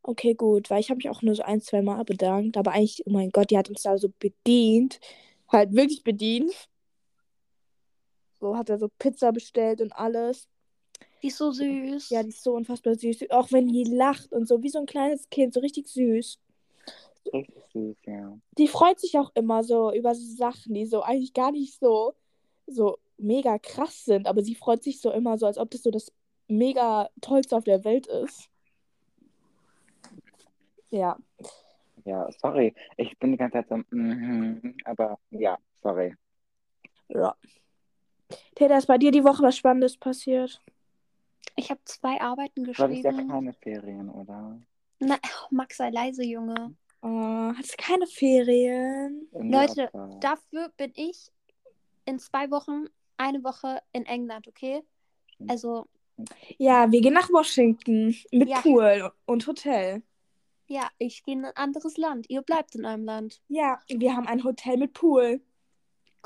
Okay, 0.03 0.35
gut, 0.35 0.69
weil 0.69 0.81
ich 0.81 0.89
habe 0.89 0.97
mich 0.97 1.09
auch 1.09 1.23
nur 1.23 1.33
so 1.33 1.43
ein, 1.43 1.61
zwei 1.61 1.81
Mal 1.81 2.03
bedankt. 2.03 2.57
Aber 2.57 2.71
eigentlich, 2.73 3.01
oh 3.07 3.11
mein 3.11 3.31
Gott, 3.31 3.49
die 3.49 3.57
hat 3.57 3.69
uns 3.69 3.81
da 3.81 3.97
so 3.97 4.09
bedient. 4.19 4.99
Halt 5.53 5.73
wirklich 5.73 6.03
bedient. 6.03 6.51
So 8.39 8.57
hat 8.57 8.69
er 8.69 8.77
so 8.77 8.89
Pizza 8.99 9.31
bestellt 9.31 9.79
und 9.79 9.93
alles. 9.93 10.47
Die 11.21 11.27
ist 11.27 11.37
so 11.37 11.51
süß. 11.51 12.09
Ja, 12.09 12.23
die 12.23 12.29
ist 12.29 12.43
so 12.43 12.53
unfassbar 12.55 12.95
süß. 12.95 13.29
Auch 13.29 13.51
wenn 13.51 13.67
die 13.67 13.85
lacht 13.85 14.33
und 14.33 14.47
so, 14.47 14.61
wie 14.61 14.69
so 14.69 14.79
ein 14.79 14.85
kleines 14.85 15.29
Kind, 15.29 15.53
so 15.53 15.61
richtig 15.61 15.87
süß. 15.87 16.39
Richtig 17.31 17.63
süß, 17.71 17.95
ja. 18.05 18.37
Die 18.57 18.67
freut 18.67 18.99
sich 18.99 19.17
auch 19.17 19.31
immer 19.35 19.63
so 19.63 19.93
über 19.93 20.13
so 20.13 20.35
Sachen, 20.35 20.73
die 20.73 20.85
so 20.85 21.01
eigentlich 21.03 21.33
gar 21.33 21.51
nicht 21.51 21.79
so, 21.79 22.13
so 22.67 22.97
mega 23.17 23.57
krass 23.59 24.03
sind. 24.03 24.27
Aber 24.27 24.43
sie 24.43 24.55
freut 24.55 24.83
sich 24.83 24.99
so 24.99 25.11
immer 25.11 25.37
so, 25.37 25.45
als 25.45 25.57
ob 25.57 25.71
das 25.71 25.83
so 25.83 25.91
das 25.91 26.11
mega 26.47 27.09
tollste 27.21 27.55
auf 27.55 27.63
der 27.63 27.85
Welt 27.85 28.07
ist. 28.07 28.49
Ja. 30.89 31.17
Ja, 32.05 32.27
sorry. 32.41 32.73
Ich 32.97 33.17
bin 33.19 33.31
die 33.31 33.37
ganze 33.37 33.59
Zeit 33.59 33.69
so, 33.69 33.79
mhm, 33.91 34.75
aber 34.85 35.17
ja, 35.31 35.57
sorry. 35.81 36.15
Ja. 37.09 37.35
Täter, 38.55 38.77
ist 38.77 38.87
bei 38.87 38.97
dir 38.97 39.11
die 39.11 39.23
Woche 39.23 39.43
was 39.43 39.57
Spannendes 39.57 39.97
passiert? 39.97 40.61
Ich 41.55 41.69
habe 41.69 41.79
zwei 41.85 42.19
Arbeiten 42.19 42.63
Du 42.63 42.73
hattest 42.73 43.03
ja 43.03 43.11
geschrieben. 43.11 43.29
keine 43.29 43.53
Ferien, 43.53 44.09
oder? 44.09 44.59
Na, 44.99 45.15
oh, 45.23 45.47
Max, 45.51 45.77
sei 45.77 45.89
leise, 45.91 46.23
Junge. 46.23 46.75
Oh, 47.01 47.51
hast 47.57 47.73
du 47.73 47.75
keine 47.77 48.07
Ferien? 48.07 49.27
Irgendwie 49.33 49.55
Leute. 49.55 49.89
Dafür 50.21 50.69
bin 50.77 50.91
ich 50.95 51.31
in 52.05 52.17
zwei 52.19 52.49
Wochen 52.49 52.85
eine 53.17 53.43
Woche 53.43 53.81
in 53.91 54.05
England, 54.05 54.47
okay? 54.47 54.81
Also, 55.47 55.85
Ja, 56.57 56.91
wir 56.91 57.01
gehen 57.01 57.13
nach 57.13 57.29
Washington 57.29 58.15
mit 58.31 58.49
Ja. 58.49 58.61
Pool 58.61 59.11
und 59.25 59.45
Hotel. 59.47 60.01
Ja, 60.67 60.89
ich 60.97 61.23
gehe 61.23 61.35
in 61.35 61.45
ein 61.45 61.55
anderes 61.55 61.97
Land. 61.97 62.29
Ihr 62.29 62.41
bleibt 62.41 62.75
in 62.75 62.85
einem 62.85 63.05
Land. 63.05 63.41
Ja, 63.47 63.81
wir 63.87 64.15
haben 64.15 64.27
ein 64.27 64.43
Hotel 64.43 64.77
mit 64.77 64.93
Pool. 64.93 65.41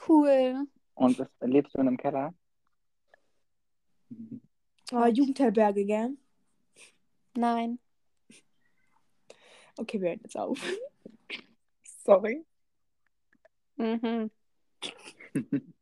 Cool. 0.07 0.67
Und 0.95 1.19
ist, 1.19 1.31
lebst 1.41 1.73
du 1.73 1.79
in 1.79 1.87
einem 1.87 1.97
Keller? 1.97 2.33
Oh, 4.91 5.05
Jugendherberge, 5.05 5.85
gell? 5.85 6.17
Nein. 7.35 7.79
Okay, 9.77 10.01
wir 10.01 10.09
hören 10.09 10.21
jetzt 10.23 10.37
auf. 10.37 10.59
Sorry. 11.83 12.45
Mhm. 13.75 14.31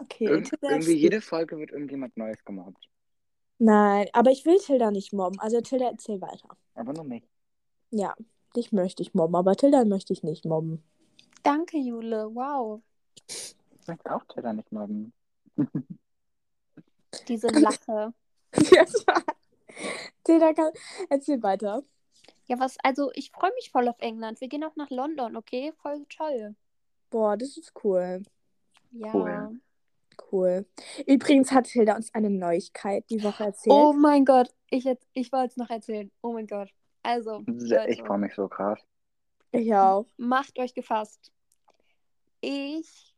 Okay, 0.00 0.24
Ir 0.24 0.42
irgendwie 0.62 0.94
jede 0.94 1.20
Folge 1.20 1.58
wird 1.58 1.72
irgendjemand 1.72 2.16
Neues 2.16 2.42
gemobbt. 2.44 2.88
Nein, 3.62 4.08
aber 4.14 4.30
ich 4.30 4.46
will 4.46 4.58
Tilda 4.58 4.90
nicht 4.90 5.12
mobben. 5.12 5.38
Also 5.38 5.60
Tilda, 5.60 5.90
erzähl 5.90 6.18
weiter. 6.22 6.48
Aber 6.74 6.94
nur 6.94 7.04
mich. 7.04 7.28
Ja, 7.90 8.14
dich 8.56 8.72
möchte 8.72 9.02
ich 9.02 9.12
mobben, 9.12 9.36
aber 9.36 9.54
Tilda 9.54 9.84
möchte 9.84 10.14
ich 10.14 10.22
nicht 10.22 10.46
mobben. 10.46 10.82
Danke, 11.42 11.76
Jule. 11.76 12.34
Wow. 12.34 12.80
Ich 13.28 13.86
möchte 13.86 14.14
auch 14.14 14.24
Taylor 14.24 14.54
nicht 14.54 14.72
mobben. 14.72 15.12
Diese 17.28 17.48
Lache. 17.48 18.14
Tilda, 20.24 20.54
kann... 20.54 20.72
erzähl 21.10 21.42
weiter. 21.42 21.82
Ja, 22.46 22.58
was, 22.58 22.78
also 22.82 23.10
ich 23.14 23.30
freue 23.30 23.52
mich 23.56 23.70
voll 23.70 23.88
auf 23.88 23.98
England. 23.98 24.40
Wir 24.40 24.48
gehen 24.48 24.64
auch 24.64 24.76
nach 24.76 24.88
London, 24.88 25.36
okay? 25.36 25.74
Voll 25.82 26.06
toll. 26.08 26.54
Boah, 27.10 27.36
das 27.36 27.58
ist 27.58 27.74
cool. 27.84 28.22
Ja. 28.92 29.14
Cool. 29.14 29.60
Cool. 30.30 30.66
Übrigens 31.06 31.52
hat 31.52 31.64
Tilda 31.66 31.96
uns 31.96 32.12
eine 32.14 32.30
Neuigkeit 32.30 33.04
die 33.10 33.22
Woche 33.22 33.44
erzählt. 33.44 33.74
Oh 33.74 33.92
mein 33.92 34.24
Gott. 34.24 34.50
Ich, 34.70 34.84
jetzt, 34.84 35.08
ich 35.12 35.32
wollte 35.32 35.48
es 35.48 35.56
noch 35.56 35.70
erzählen. 35.70 36.10
Oh 36.22 36.32
mein 36.32 36.46
Gott. 36.46 36.68
Also, 37.02 37.42
Ich 37.46 37.70
Leute, 37.70 38.04
freue 38.04 38.18
mich 38.18 38.34
so 38.34 38.46
krass. 38.48 38.78
Ich 39.52 39.74
auch. 39.74 40.06
macht 40.16 40.58
euch 40.58 40.74
gefasst. 40.74 41.32
Ich 42.40 43.14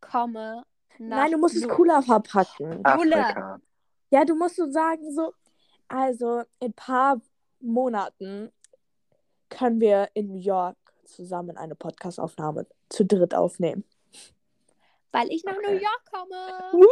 komme 0.00 0.64
nach 0.98 1.18
Nein, 1.18 1.32
du 1.32 1.38
musst 1.38 1.56
es 1.56 1.62
Nu- 1.62 1.68
cooler 1.68 2.02
verpacken. 2.02 2.84
Afrika. 2.84 3.60
Ja, 4.10 4.24
du 4.24 4.34
musst 4.34 4.56
so 4.56 4.70
sagen, 4.70 5.12
so, 5.14 5.32
also 5.88 6.40
in 6.60 6.68
ein 6.68 6.72
paar 6.74 7.20
Monaten 7.60 8.50
können 9.48 9.80
wir 9.80 10.08
in 10.14 10.28
New 10.28 10.38
York 10.38 10.76
zusammen 11.04 11.56
eine 11.56 11.74
Podcastaufnahme 11.74 12.66
zu 12.88 13.04
dritt 13.04 13.34
aufnehmen. 13.34 13.84
Weil 15.16 15.32
ich 15.32 15.44
nach 15.44 15.56
Okay. 15.56 15.72
New 15.74 15.80
York 15.80 16.02
komme. 16.12 16.86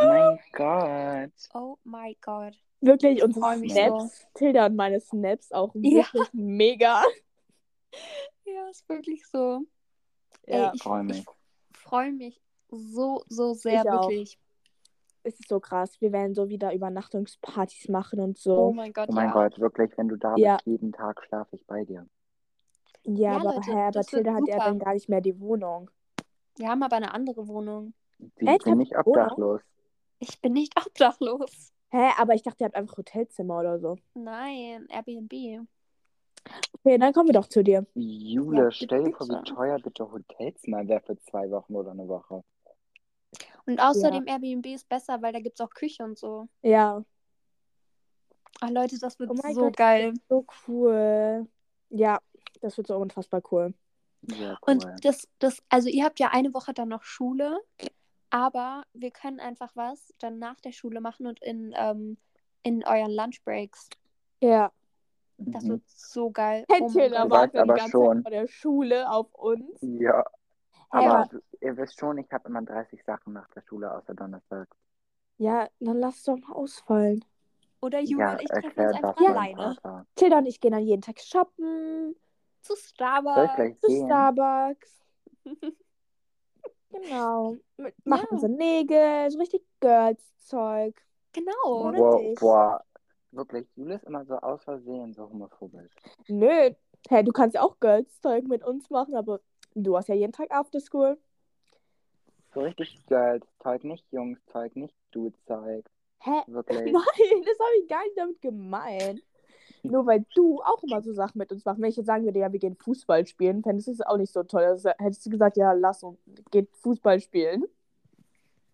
Oh 0.00 0.04
mein 0.06 0.38
Gott. 0.52 1.32
Oh 1.54 1.78
my 1.84 2.16
God. 2.20 2.54
Wirklich, 2.80 3.22
unsere 3.22 3.56
Snaps, 3.56 4.26
Tilda 4.34 4.66
und 4.66 4.76
meine 4.76 5.00
Snaps 5.00 5.50
auch 5.52 5.74
Ja. 5.74 6.04
wirklich 6.12 6.32
mega. 6.32 7.02
Ja, 8.44 8.68
ist 8.70 8.88
wirklich 8.88 9.26
so. 9.26 9.60
Ja, 10.46 10.70
Ey, 10.70 10.76
ich, 10.76 10.82
freu 10.82 11.00
ich 11.00 11.04
mich. 11.06 11.26
freue 11.74 12.12
mich 12.12 12.40
so, 12.70 13.22
so 13.28 13.52
sehr, 13.54 13.82
Ich 13.82 13.90
auch. 13.90 14.08
wirklich. 14.08 14.38
es 15.22 15.38
ist 15.40 15.48
so 15.48 15.60
krass. 15.60 16.00
Wir 16.00 16.12
werden 16.12 16.34
so 16.34 16.48
wieder 16.48 16.72
Übernachtungspartys 16.72 17.88
machen 17.88 18.20
und 18.20 18.38
Oh 18.38 18.40
so. 18.40 18.72
mein 18.72 18.92
Gott, 18.94 19.08
Oh 19.10 19.12
mein 19.12 19.26
ja. 19.28 19.32
Gott, 19.32 19.58
wirklich, 19.58 19.90
wenn 19.96 20.08
du 20.08 20.16
da 20.16 20.34
Ja. 20.36 20.56
bist, 20.56 20.66
jeden 20.66 20.92
Tag 20.92 21.22
schlafe 21.24 21.56
ich 21.56 21.66
bei 21.66 21.84
dir. 21.84 22.06
Ja, 23.04 23.32
Ja, 23.32 23.36
aber, 23.36 23.54
Leute, 23.56 23.70
hä, 23.70 23.82
aber 23.88 24.02
Tilda 24.02 24.34
hat 24.34 24.48
ja 24.48 24.58
dann 24.58 24.78
gar 24.78 24.94
nicht 24.94 25.08
mehr 25.08 25.20
die 25.20 25.38
Wohnung. 25.40 25.90
Wir 26.58 26.68
haben 26.68 26.82
aber 26.82 26.96
eine 26.96 27.14
andere 27.14 27.46
Wohnung. 27.48 27.94
Sie 28.18 28.46
Echt? 28.46 28.64
bin 28.64 28.78
nicht 28.78 28.96
obdachlos. 28.96 29.60
Ich 30.18 30.40
bin 30.40 30.52
nicht 30.52 30.74
obdachlos. 30.86 31.72
Hä, 31.90 32.10
aber 32.18 32.34
ich 32.34 32.42
dachte, 32.42 32.58
ihr 32.60 32.66
habt 32.66 32.74
einfach 32.76 32.98
Hotelzimmer 32.98 33.60
oder 33.60 33.78
so. 33.78 33.96
Nein, 34.14 34.86
Airbnb. 34.90 35.66
Okay, 36.74 36.98
dann 36.98 37.12
kommen 37.12 37.28
wir 37.28 37.34
doch 37.34 37.46
zu 37.48 37.62
dir. 37.62 37.86
Jule, 37.94 38.64
Ja, 38.64 38.70
stell 38.70 39.04
dir 39.04 39.12
vor, 39.14 39.28
wie 39.28 39.42
teuer 39.44 39.78
bitte 39.78 40.10
Hotelzimmer 40.10 40.86
wäre 40.88 41.00
für 41.00 41.16
zwei 41.18 41.50
Wochen 41.50 41.74
oder 41.74 41.92
eine 41.92 42.06
Woche. 42.08 42.42
Und 43.66 43.80
außerdem 43.80 44.26
Airbnb 44.26 44.66
ist 44.66 44.88
besser, 44.88 45.20
weil 45.22 45.32
da 45.32 45.40
gibt 45.40 45.60
es 45.60 45.64
auch 45.64 45.70
Küche 45.70 46.02
und 46.04 46.18
so. 46.18 46.48
Ja, 46.62 47.04
Ah, 48.60 48.70
Leute, 48.70 48.98
das 48.98 49.18
wird 49.20 49.30
Oh 49.30 49.34
mein 49.40 49.54
so 49.54 49.60
Gott. 49.66 49.76
geil. 49.76 50.14
so 50.28 50.44
cool. 50.66 51.46
Ja, 51.90 52.18
das 52.60 52.76
wird 52.76 52.88
so 52.88 52.96
unfassbar 52.96 53.40
cool. 53.52 53.72
Cool. 54.26 54.56
Und 54.66 54.86
das, 55.04 55.28
das, 55.38 55.62
also 55.68 55.88
ihr 55.88 56.04
habt 56.04 56.18
ja 56.20 56.28
eine 56.32 56.52
Woche 56.54 56.74
dann 56.74 56.88
noch 56.88 57.02
Schule, 57.02 57.60
aber 58.30 58.82
wir 58.92 59.10
können 59.10 59.40
einfach 59.40 59.74
was 59.74 60.12
dann 60.18 60.38
nach 60.38 60.60
der 60.60 60.72
Schule 60.72 61.00
machen 61.00 61.26
und 61.26 61.40
in, 61.42 61.72
ähm, 61.76 62.18
in 62.62 62.84
euren 62.84 63.12
Lunchbreaks. 63.12 63.88
Ja. 64.40 64.72
Das 65.38 65.62
Mhm. 65.62 65.68
wird 65.68 65.82
so 65.86 66.30
geil. 66.30 66.64
Hey, 66.70 66.80
Oh 66.82 66.94
wartet 67.30 67.54
die 67.54 67.58
aber 67.60 67.74
ganze 67.74 67.90
schon. 67.92 68.16
Zeit 68.16 68.22
vor 68.22 68.30
der 68.32 68.46
Schule 68.48 69.10
auf 69.10 69.32
uns. 69.34 69.78
Ja, 69.80 70.24
aber 70.90 71.26
du- 71.30 71.40
ihr 71.60 71.76
wisst 71.76 71.98
schon, 72.00 72.18
ich 72.18 72.30
habe 72.32 72.48
immer 72.48 72.62
30 72.62 73.04
Sachen 73.04 73.34
nach 73.34 73.48
der 73.50 73.62
Schule, 73.62 73.94
außer 73.94 74.14
Donnerstag. 74.14 74.68
ja, 75.38 75.68
dann 75.78 75.98
lass 76.00 76.24
doch 76.24 76.36
mal 76.36 76.52
ausfallen. 76.54 77.24
Oder 77.80 78.00
Jule 78.00 78.24
Ja, 78.24 78.32
und 78.32 78.42
ich 78.42 78.48
treffen 78.48 78.64
erklär 78.66 78.86
uns 78.88 78.96
einfach 78.96 79.16
alleine. 79.28 79.74
Vater. 79.80 80.06
Tilda 80.16 80.38
und 80.38 80.46
ich 80.46 80.60
gehen 80.60 80.72
dann 80.72 80.82
jeden 80.82 81.02
Tag 81.02 81.20
shoppen, 81.20 82.16
Zu 82.60 82.76
Starbucks. 82.76 83.80
zu? 83.80 84.04
Starbucks. 84.06 85.04
Genau. 86.90 87.56
Mit- 87.76 87.94
Machen 88.06 88.26
Ja. 88.30 88.32
unsere 88.32 88.52
Nägel, 88.52 89.30
so 89.30 89.38
richtig 89.38 89.62
Girls-Zeug. 89.80 90.94
Genau. 91.32 91.52
Ohne 91.86 92.34
Boah, 92.40 92.82
wirklich, 93.30 93.66
Jule 93.76 93.96
ist 93.96 94.04
immer 94.04 94.24
so 94.24 94.34
aus 94.36 94.64
Versehen 94.64 95.12
so 95.12 95.28
homophobisch. 95.28 95.92
Nö. 96.28 96.70
Hey, 97.08 97.22
du 97.24 97.30
kannst 97.32 97.54
ja 97.54 97.62
auch 97.62 97.78
Girls-Zeug 97.80 98.48
mit 98.48 98.64
uns 98.64 98.88
machen, 98.90 99.14
aber 99.16 99.40
du 99.74 99.96
hast 99.96 100.08
ja 100.08 100.14
jeden 100.14 100.32
Tag 100.32 100.50
After 100.50 100.80
School. 100.80 101.18
So 102.54 102.60
richtig 102.60 102.98
Girls-Zeug, 103.06 103.84
nicht 103.84 104.06
Jungs-Zeug, 104.10 104.74
nicht 104.74 104.96
Du-Zeug. 105.10 105.84
Hä? 106.20 106.40
Wirklich. 106.46 106.78
Nein, 106.92 107.42
das 107.44 107.58
habe 107.58 107.76
ich 107.82 107.88
gar 107.88 108.02
nicht 108.02 108.16
damit 108.16 108.40
gemeint. 108.40 109.22
Nur 109.82 110.06
weil 110.06 110.24
du 110.34 110.60
auch 110.62 110.82
immer 110.82 111.02
so 111.02 111.12
Sachen 111.12 111.38
mit 111.38 111.52
uns 111.52 111.64
machst. 111.64 111.80
Wenn 111.80 111.90
ich 111.90 111.96
jetzt 111.96 112.06
sagen 112.06 112.24
würde, 112.24 112.38
ja, 112.38 112.52
wir 112.52 112.58
gehen 112.58 112.76
Fußball 112.76 113.26
spielen, 113.26 113.62
fändest 113.62 113.88
du 113.88 113.92
es 113.92 114.00
auch 114.00 114.16
nicht 114.16 114.32
so 114.32 114.42
toll. 114.42 114.64
Also 114.64 114.90
hättest 114.98 115.24
du 115.26 115.30
gesagt, 115.30 115.56
ja, 115.56 115.72
lass 115.72 116.02
uns, 116.02 116.18
geht 116.50 116.74
Fußball 116.76 117.20
spielen. 117.20 117.64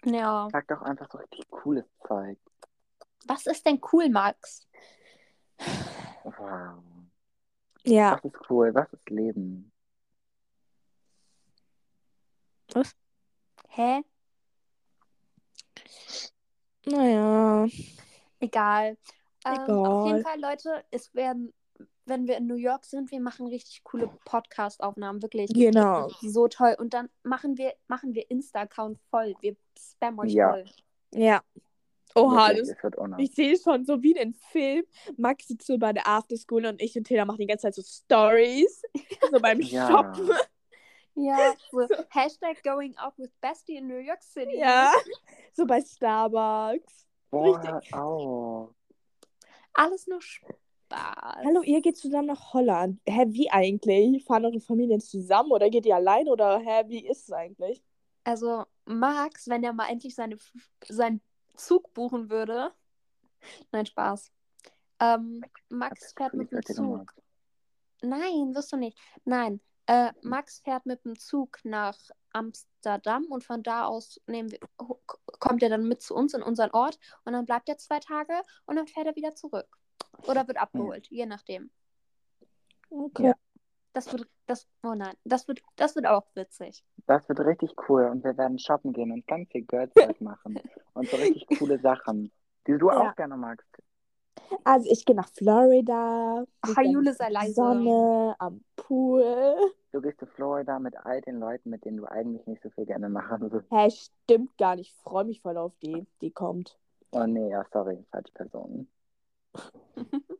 Ja. 0.04 0.48
Sag 0.52 0.68
doch 0.68 0.82
einfach 0.82 1.10
so 1.10 1.18
richtig 1.18 1.48
cooles 1.50 1.84
Zeug. 2.06 2.38
Was 3.26 3.46
ist 3.46 3.64
denn 3.64 3.80
cool, 3.92 4.08
Max? 4.10 4.66
Wow. 6.24 6.82
Ja. 7.84 8.12
Was 8.12 8.24
ist 8.24 8.50
cool? 8.50 8.74
Was 8.74 8.92
ist 8.92 9.10
Leben? 9.10 9.70
Hä? 13.68 14.02
Naja. 16.86 17.66
Egal. 18.40 18.96
Ähm, 19.44 19.52
auf 19.84 20.04
Egal. 20.04 20.06
jeden 20.06 20.22
Fall, 20.22 20.40
Leute, 20.40 20.84
es 20.90 21.14
werden, 21.14 21.52
wenn 22.06 22.26
wir 22.26 22.36
in 22.36 22.46
New 22.46 22.54
York 22.56 22.84
sind, 22.84 23.10
wir 23.10 23.20
machen 23.20 23.46
richtig 23.46 23.82
coole 23.84 24.08
Podcast-Aufnahmen, 24.24 25.22
wirklich. 25.22 25.52
Genau. 25.52 26.08
So 26.22 26.48
toll. 26.48 26.76
Und 26.78 26.94
dann 26.94 27.08
machen 27.22 27.56
wir, 27.58 27.74
machen 27.88 28.14
wir 28.14 28.30
Insta-Account 28.30 28.98
voll. 29.10 29.34
Wir 29.40 29.56
spammen 29.78 30.20
euch 30.20 30.32
Ja. 30.32 30.50
voll. 30.50 30.64
Ja. 31.14 31.42
Oha, 32.16 32.52
das, 32.54 32.68
es 32.68 32.76
ich 33.18 33.34
sehe 33.34 33.58
schon 33.58 33.84
so 33.84 34.00
wie 34.02 34.12
in 34.12 34.18
einem 34.18 34.34
Film. 34.34 34.84
Max 35.16 35.48
sitzt 35.48 35.66
so 35.66 35.78
bei 35.78 35.92
der 35.92 36.06
Afterschool 36.06 36.64
und 36.64 36.80
ich 36.80 36.96
und 36.96 37.04
Taylor 37.08 37.24
machen 37.24 37.38
die 37.38 37.46
ganze 37.46 37.62
Zeit 37.62 37.74
so 37.74 37.82
Stories. 37.82 38.82
So 39.32 39.40
beim 39.40 39.60
Ja. 39.60 39.88
Shoppen. 39.88 40.30
Ja, 41.16 41.54
so 41.72 41.88
Hashtag 42.10 42.62
going 42.62 42.96
out 42.98 43.14
with 43.18 43.30
Bestie 43.40 43.76
in 43.78 43.88
New 43.88 43.98
York 43.98 44.22
City. 44.22 44.58
Ja. 44.58 44.92
So 45.54 45.66
bei 45.66 45.80
Starbucks. 45.80 47.06
Boah, 47.30 47.58
Richtig. 47.58 47.94
auf. 47.94 48.70
Alles 49.74 50.06
nur 50.06 50.22
Spaß. 50.22 50.56
Hallo, 51.44 51.62
ihr 51.62 51.82
geht 51.82 51.96
zusammen 51.96 52.28
nach 52.28 52.52
Holland. 52.52 53.00
Hä, 53.06 53.26
wie 53.28 53.50
eigentlich? 53.50 54.24
Fahren 54.24 54.44
eure 54.44 54.60
Familien 54.60 55.00
zusammen 55.00 55.50
oder 55.50 55.68
geht 55.68 55.84
ihr 55.86 55.96
allein 55.96 56.28
oder 56.28 56.58
hä, 56.58 56.84
wie 56.86 57.06
ist 57.06 57.24
es 57.24 57.32
eigentlich? 57.32 57.82
Also, 58.22 58.64
Max, 58.84 59.48
wenn 59.48 59.64
er 59.64 59.72
mal 59.72 59.88
endlich 59.88 60.14
seine, 60.14 60.38
seinen 60.88 61.20
Zug 61.56 61.92
buchen 61.92 62.30
würde. 62.30 62.72
Nein, 63.72 63.86
Spaß. 63.86 64.32
Ähm, 65.00 65.44
Max 65.68 66.12
fährt 66.16 66.34
mit 66.34 66.52
dem 66.52 66.62
Zug. 66.62 67.12
Nein, 68.00 68.54
wirst 68.54 68.72
du 68.72 68.76
nicht. 68.76 68.98
Nein, 69.24 69.60
äh, 69.86 70.12
Max 70.22 70.60
fährt 70.60 70.86
mit 70.86 71.04
dem 71.04 71.18
Zug 71.18 71.58
nach 71.64 71.98
Amsterdam 72.34 73.24
und 73.30 73.44
von 73.44 73.62
da 73.62 73.84
aus 73.86 74.20
nehmen 74.26 74.50
wir, 74.50 74.58
ho- 74.80 75.00
kommt 75.38 75.62
er 75.62 75.68
dann 75.70 75.86
mit 75.88 76.02
zu 76.02 76.14
uns 76.14 76.34
in 76.34 76.42
unseren 76.42 76.70
Ort 76.72 76.98
und 77.24 77.32
dann 77.32 77.46
bleibt 77.46 77.68
er 77.68 77.78
zwei 77.78 78.00
Tage 78.00 78.34
und 78.66 78.76
dann 78.76 78.86
fährt 78.86 79.06
er 79.06 79.16
wieder 79.16 79.34
zurück. 79.34 79.68
Oder 80.26 80.46
wird 80.46 80.58
abgeholt, 80.58 81.06
je 81.10 81.26
nachdem. 81.26 81.70
Okay. 82.90 83.28
Ja. 83.28 83.34
Das 83.92 84.10
wird, 84.12 84.26
das, 84.46 84.66
oh 84.82 84.94
nein, 84.94 85.14
das 85.24 85.46
wird, 85.46 85.62
das 85.76 85.94
wird 85.94 86.06
auch 86.06 86.26
witzig. 86.34 86.84
Das 87.06 87.28
wird 87.28 87.38
richtig 87.40 87.74
cool 87.88 88.06
und 88.06 88.24
wir 88.24 88.36
werden 88.36 88.58
shoppen 88.58 88.92
gehen 88.92 89.12
und 89.12 89.24
ganz 89.28 89.48
viel 89.50 89.62
Girl-Zeug 89.64 90.20
machen. 90.20 90.58
Und 90.94 91.08
so 91.08 91.16
richtig 91.16 91.46
coole 91.58 91.78
Sachen, 91.78 92.32
die 92.66 92.76
du 92.76 92.88
Ja. 92.90 93.10
auch 93.10 93.14
gerne 93.16 93.36
magst. 93.36 93.68
Also 94.64 94.90
ich 94.90 95.04
gehe 95.04 95.14
nach 95.14 95.28
Florida. 95.28 96.44
Ach, 96.62 96.82
Jule, 96.82 97.12
sei 97.14 97.26
der 97.26 97.32
leise. 97.34 97.54
Sonne, 97.54 98.34
am 98.40 98.64
Pool. 98.74 99.56
Du 99.94 100.00
gehst 100.00 100.18
zu 100.18 100.26
Florida 100.26 100.80
mit 100.80 100.96
all 101.06 101.20
den 101.20 101.38
Leuten, 101.38 101.70
mit 101.70 101.84
denen 101.84 101.98
du 101.98 102.06
eigentlich 102.06 102.44
nicht 102.48 102.60
so 102.64 102.70
viel 102.70 102.84
gerne 102.84 103.08
machen 103.08 103.40
würdest. 103.52 103.70
Hä, 103.70 103.88
stimmt 103.92 104.58
gar 104.58 104.74
nicht. 104.74 104.90
Ich 104.90 104.96
freue 105.04 105.22
mich 105.24 105.40
voll 105.40 105.56
auf 105.56 105.76
die, 105.76 106.04
die 106.20 106.32
kommt. 106.32 106.76
Oh 107.12 107.24
nee, 107.26 107.48
ja, 107.50 107.64
sorry, 107.72 108.04
falsche 108.10 108.32
Person. 108.32 108.88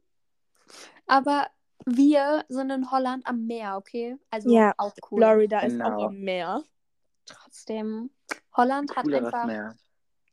Aber 1.07 1.47
wir 1.87 2.45
sind 2.49 2.71
in 2.71 2.90
Holland 2.90 3.25
am 3.29 3.47
Meer, 3.47 3.77
okay? 3.77 4.17
Also 4.29 4.51
Ja, 4.53 4.75
auch 4.77 4.93
cool. 5.12 5.21
Florida 5.23 5.61
ist 5.61 5.75
Genau. 5.75 5.99
auch 5.99 6.07
am 6.09 6.19
Meer. 6.19 6.64
Trotzdem. 7.25 8.11
Holland 8.57 8.97
hat 8.97 9.07
einfach. 9.07 9.47
Meer. 9.47 9.77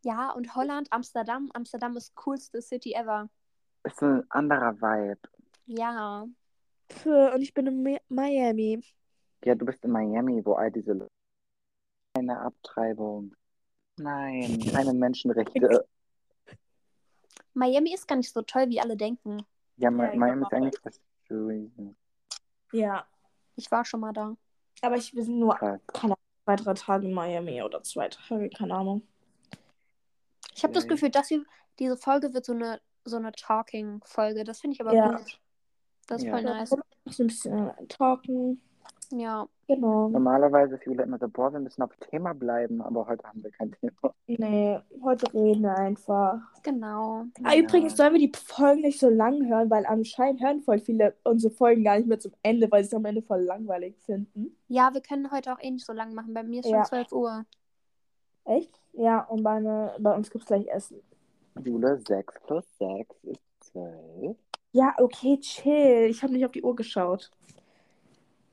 Ja, 0.03 0.31
und 0.31 0.55
Holland, 0.55 0.87
Amsterdam. 0.89 1.51
Amsterdam 1.53 1.95
ist 1.95 2.15
coolste 2.15 2.59
City 2.59 2.93
ever. 2.93 3.29
Ist 3.83 4.01
ein 4.01 4.23
anderer 4.31 4.73
Vibe. 4.81 5.19
Ja. 5.67 6.25
Und 7.05 7.41
ich 7.43 7.53
bin 7.53 7.67
in 7.67 7.83
Mi- 7.83 8.01
Miami. 8.09 8.81
Ja, 9.43 9.55
du 9.55 9.65
bist 9.65 9.83
in 9.83 9.91
Miami, 9.91 10.45
wo 10.45 10.53
all 10.53 10.71
diese 10.71 10.93
Leute. 10.93 11.11
Keine 12.15 12.39
Abtreibung. 12.39 13.33
Nein, 13.97 14.59
keine 14.73 14.93
Menschenrechte. 14.93 15.87
Miami 17.53 17.93
ist 17.93 18.07
gar 18.07 18.15
nicht 18.15 18.31
so 18.31 18.41
toll, 18.41 18.69
wie 18.69 18.79
alle 18.79 18.95
denken. 18.95 19.39
Ja, 19.77 19.89
Ja, 19.89 19.91
Mi- 19.91 20.11
ich 20.13 20.17
Miami 20.19 20.41
ist 20.43 20.53
eigentlich 20.53 20.79
was 20.83 21.01
schön. 21.27 21.95
Ja. 22.71 23.05
Ich 23.55 23.69
war 23.71 23.83
schon 23.83 23.99
mal 23.99 24.13
da. 24.13 24.35
Aber 24.81 24.95
ich 24.95 25.11
bin 25.11 25.39
nur 25.39 25.55
Krass. 25.55 25.81
keine 25.87 26.15
zwei, 26.45 26.55
drei 26.55 26.73
Tage 26.73 27.07
in 27.07 27.13
Miami 27.13 27.61
oder 27.61 27.83
zwei 27.83 28.07
Tage, 28.07 28.49
keine 28.49 28.73
Ahnung. 28.75 29.01
Ich 30.55 30.63
habe 30.63 30.73
das 30.73 30.83
Okay. 30.85 30.93
Gefühl, 30.93 31.09
dass 31.11 31.27
hier, 31.27 31.43
diese 31.79 31.97
Folge 31.97 32.33
wird 32.33 32.45
so 32.45 32.53
eine, 32.53 32.79
so 33.03 33.17
eine 33.17 33.31
Talking-Folge. 33.33 34.43
Das 34.43 34.61
finde 34.61 34.75
ich 34.75 34.81
aber 34.81 34.93
Ja. 34.93 35.17
gut. 35.17 35.39
Das 36.07 36.21
ist 36.21 36.27
Ja. 36.27 36.31
voll 36.33 36.43
nice. 36.43 36.69
So 36.69 37.23
ein 37.23 37.27
bisschen 37.27 37.71
talken. 37.89 38.61
Ja. 39.11 39.47
Genau. 39.67 40.09
Normalerweise 40.09 40.75
ist 40.75 40.85
Jule 40.85 41.03
immer 41.03 41.17
so, 41.17 41.27
boah, 41.29 41.53
wir 41.53 41.59
müssen 41.59 41.81
auf 41.81 41.95
Thema 42.09 42.33
bleiben, 42.33 42.81
aber 42.81 43.07
heute 43.07 43.23
haben 43.23 43.43
wir 43.43 43.51
kein 43.51 43.71
Thema. 43.71 44.13
Nee, 44.27 44.79
heute 45.03 45.33
reden 45.33 45.61
wir 45.61 45.77
einfach. 45.77 46.39
Genau. 46.63 47.25
Ah, 47.43 47.55
übrigens 47.55 47.95
sollen 47.95 48.13
wir 48.13 48.19
die 48.19 48.31
Folgen 48.37 48.81
nicht 48.81 48.99
so 48.99 49.09
lang 49.09 49.47
hören, 49.47 49.69
weil 49.69 49.85
anscheinend 49.85 50.41
hören 50.41 50.61
voll 50.61 50.79
viele 50.79 51.15
unsere 51.23 51.53
Folgen 51.53 51.83
gar 51.83 51.97
nicht 51.97 52.07
mehr 52.07 52.19
zum 52.19 52.33
Ende, 52.43 52.69
weil 52.71 52.83
sie 52.83 52.87
es 52.87 52.93
am 52.93 53.05
Ende 53.05 53.21
voll 53.21 53.41
langweilig 53.41 53.97
finden. 54.05 54.57
Ja, 54.67 54.93
wir 54.93 55.01
können 55.01 55.31
heute 55.31 55.53
auch 55.53 55.59
eh 55.61 55.71
nicht 55.71 55.85
so 55.85 55.93
lang 55.93 56.13
machen. 56.13 56.33
Bei 56.33 56.43
mir 56.43 56.59
ist 56.59 56.67
schon 56.67 56.75
Ja. 56.77 56.83
12 56.83 57.11
Uhr. 57.11 57.45
Echt? 58.45 58.81
Ja, 58.93 59.21
und 59.25 59.43
bei, 59.43 59.59
ne, 59.59 59.91
bei 59.99 60.15
uns 60.15 60.29
gibt 60.29 60.43
es 60.43 60.47
gleich 60.47 60.67
Essen. 60.67 61.01
Jule, 61.63 62.01
6 62.07 62.35
plus 62.45 62.65
6 62.77 63.23
ist 63.23 63.41
12. 63.71 64.37
Ja, 64.73 64.95
okay, 64.97 65.37
chill. 65.39 66.07
Ich 66.09 66.23
habe 66.23 66.33
nicht 66.33 66.45
auf 66.45 66.51
die 66.51 66.63
Uhr 66.63 66.75
geschaut. 66.75 67.31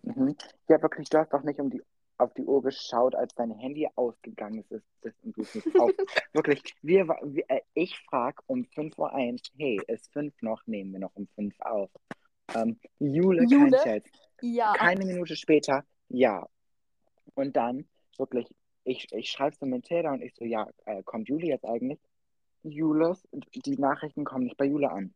Mhm. 0.02 0.37
Ja, 0.68 0.80
wirklich, 0.82 1.08
du 1.08 1.18
hast 1.18 1.32
doch 1.32 1.42
nicht 1.42 1.61
um 1.61 1.70
die, 1.70 1.82
auf 2.18 2.32
die 2.34 2.44
Uhr 2.44 2.62
geschaut, 2.62 3.14
als 3.14 3.34
dein 3.34 3.50
Handy 3.52 3.88
ausgegangen 3.94 4.64
ist. 4.68 4.84
Das, 5.02 5.12
und 5.22 5.37
du 5.37 5.42
es 5.42 5.54
nicht 5.54 5.78
auf. 5.78 5.90
wirklich, 6.32 6.62
wir, 6.82 7.06
wir, 7.06 7.44
äh, 7.48 7.61
ich 7.74 7.98
frage 8.00 8.42
um 8.46 8.62
5.01 8.62 8.98
Uhr, 8.98 9.40
hey, 9.58 9.80
ist 9.87 10.12
5 10.12 10.34
noch? 10.42 10.66
Nehmen 10.66 10.92
wir 10.92 11.00
noch 11.00 11.14
um 11.14 11.26
5 11.34 11.54
auf. 11.61 11.90
Ähm, 12.54 12.78
Jule, 12.98 13.44
Jule? 13.44 13.76
kein. 13.76 14.02
Ja. 14.40 14.72
Keine 14.72 15.04
Minute 15.04 15.37
später, 15.37 15.84
ja. 16.08 16.46
Und 17.34 17.56
dann, 17.56 17.88
wirklich, 18.16 18.48
ich, 18.84 19.06
ich 19.12 19.30
schreibe 19.30 19.56
so 19.56 19.66
mit 19.66 19.84
Taylor 19.84 20.12
und 20.12 20.22
ich 20.22 20.34
so, 20.34 20.44
ja, 20.44 20.68
äh, 20.87 21.02
kommt 21.02 21.28
Jule 21.28 21.46
jetzt 21.46 21.64
eigentlich? 21.64 22.00
Jules, 22.62 23.26
die 23.32 23.76
Nachrichten 23.76 24.24
kommen 24.24 24.44
nicht 24.44 24.56
bei 24.56 24.64
Jule 24.64 24.90
an. 24.90 25.14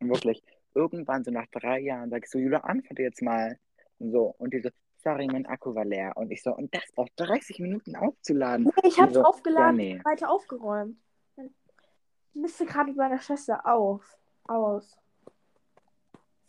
Und 0.00 0.08
wirklich, 0.08 0.42
irgendwann 0.74 1.24
so 1.24 1.30
nach 1.30 1.46
drei 1.52 1.80
Jahren 1.80 2.10
sag 2.10 2.24
ich 2.24 2.30
so, 2.30 2.38
Jule, 2.38 2.64
antworte 2.64 3.02
jetzt 3.02 3.22
mal. 3.22 3.58
So, 3.98 4.34
und 4.38 4.52
die 4.52 4.60
so, 4.60 4.70
sorry, 4.98 5.26
mein 5.26 5.46
Akku 5.46 5.74
war 5.74 5.84
leer. 5.84 6.12
Und 6.16 6.30
ich 6.30 6.42
so, 6.42 6.54
und 6.54 6.74
das 6.74 6.84
braucht 6.94 7.12
30 7.16 7.60
Minuten 7.60 7.96
aufzuladen. 7.96 8.66
Nee, 8.66 8.88
ich 8.88 8.98
habe 9.00 9.10
es 9.10 9.14
So, 9.14 9.24
aufgeladen, 9.24 9.80
ja, 9.80 9.94
nee. 9.96 10.04
weiter 10.04 10.30
aufgeräumt. 10.30 10.96
Ich 11.36 12.40
misste 12.42 12.66
gerade 12.66 12.88
mit 12.88 12.96
meiner 12.96 13.18
Schwester 13.18 13.66
auf. 13.66 14.18
Aus. 14.44 14.98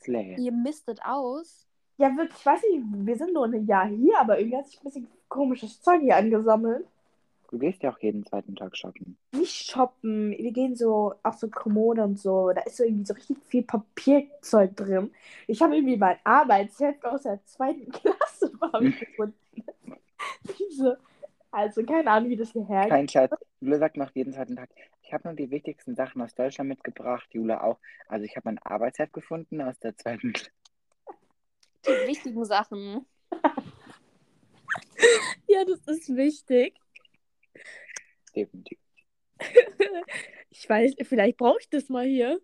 Slay. 0.02 0.36
Ihr 0.38 0.52
mistet 0.52 1.00
aus. 1.04 1.66
Ja, 1.98 2.16
wirklich, 2.16 2.38
ich 2.38 2.46
weiß 2.46 2.62
nicht, 2.62 2.84
wir 3.08 3.16
sind 3.16 3.34
nur 3.34 3.46
ein 3.46 3.66
Jahr 3.66 3.88
hier, 3.88 4.20
aber 4.20 4.38
irgendwie 4.38 4.58
hat 4.58 4.68
sich 4.68 4.80
ein 4.80 4.84
bisschen 4.84 5.08
komisches 5.30 5.82
Zeug 5.82 6.02
hier 6.02 6.18
angesammelt. 6.18 6.86
Du 7.50 7.58
gehst 7.58 7.82
ja 7.82 7.92
auch 7.92 8.00
jeden 8.00 8.26
zweiten 8.26 8.56
Tag 8.56 8.76
shoppen. 8.76 9.18
Nicht 9.32 9.72
shoppen, 9.72 10.32
wir 10.32 10.52
gehen 10.52 10.76
so 10.76 11.16
auf 11.24 11.36
so 11.36 11.48
Kommode 11.50 12.04
und 12.04 12.20
so. 12.20 12.52
Da 12.54 12.62
ist 12.62 12.78
so 12.78 12.84
irgendwie 12.84 13.06
so 13.06 13.14
richtig 13.14 13.38
viel 13.46 13.64
Papierzeug 13.64 14.76
drin. 14.76 15.12
Ich 15.48 15.62
habe 15.62 15.76
irgendwie 15.76 15.96
mein 15.96 16.18
Arbeitsheft 16.24 17.06
aus 17.06 17.24
der 17.24 17.44
zweiten 17.46 17.90
Klasse 17.92 18.52
gefunden. 18.52 19.34
so, 20.72 20.96
also 21.52 21.84
keine 21.84 22.12
Ahnung, 22.12 22.30
wie 22.30 22.36
das 22.36 22.52
hierher 22.52 22.90
Kein 22.90 23.08
Chat. 23.08 23.32
Jule 23.62 23.80
sagt 23.80 23.96
noch 23.98 24.12
jeden 24.14 24.34
zweiten 24.34 24.56
Tag, 24.56 24.70
ich 25.02 25.14
habe 25.14 25.30
nur 25.30 25.36
die 25.36 25.50
wichtigsten 25.50 25.96
Sachen 25.96 26.22
aus 26.22 26.36
Deutschland 26.36 26.68
mitgebracht. 26.70 27.28
Jule 27.32 27.64
auch. 27.64 27.80
Also 28.08 28.26
ich 28.26 28.36
habe 28.36 28.50
mein 28.50 28.60
Arbeitsheft 28.60 29.14
gefunden 29.14 29.62
aus 29.62 29.80
der 29.80 29.96
zweiten 29.96 30.34
Klasse. 30.34 30.52
Die 31.86 32.08
wichtigen 32.08 32.44
Sachen. 32.44 33.06
Ja, 35.48 35.64
das 35.64 35.80
ist 35.88 36.14
wichtig. 36.16 36.76
Definitiv. 38.36 38.80
Ich 40.50 40.68
weiß, 40.68 40.96
vielleicht 41.04 41.38
brauche 41.38 41.60
ich 41.60 41.70
das 41.70 41.88
mal 41.90 42.06
hier. 42.06 42.42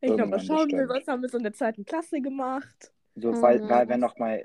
Wenn 0.00 0.12
ich 0.12 0.18
nochmal 0.18 0.40
schauen 0.40 0.70
will, 0.72 0.88
was 0.88 1.06
haben 1.06 1.22
wir 1.22 1.28
so 1.28 1.36
in 1.36 1.44
der 1.44 1.52
zweiten 1.52 1.84
Klasse 1.84 2.20
gemacht. 2.20 2.92
So, 3.14 3.30
weil, 3.40 3.60
Mhm. 3.60 3.68
weil 3.68 3.88
wir 3.88 3.96
nochmal 3.96 4.44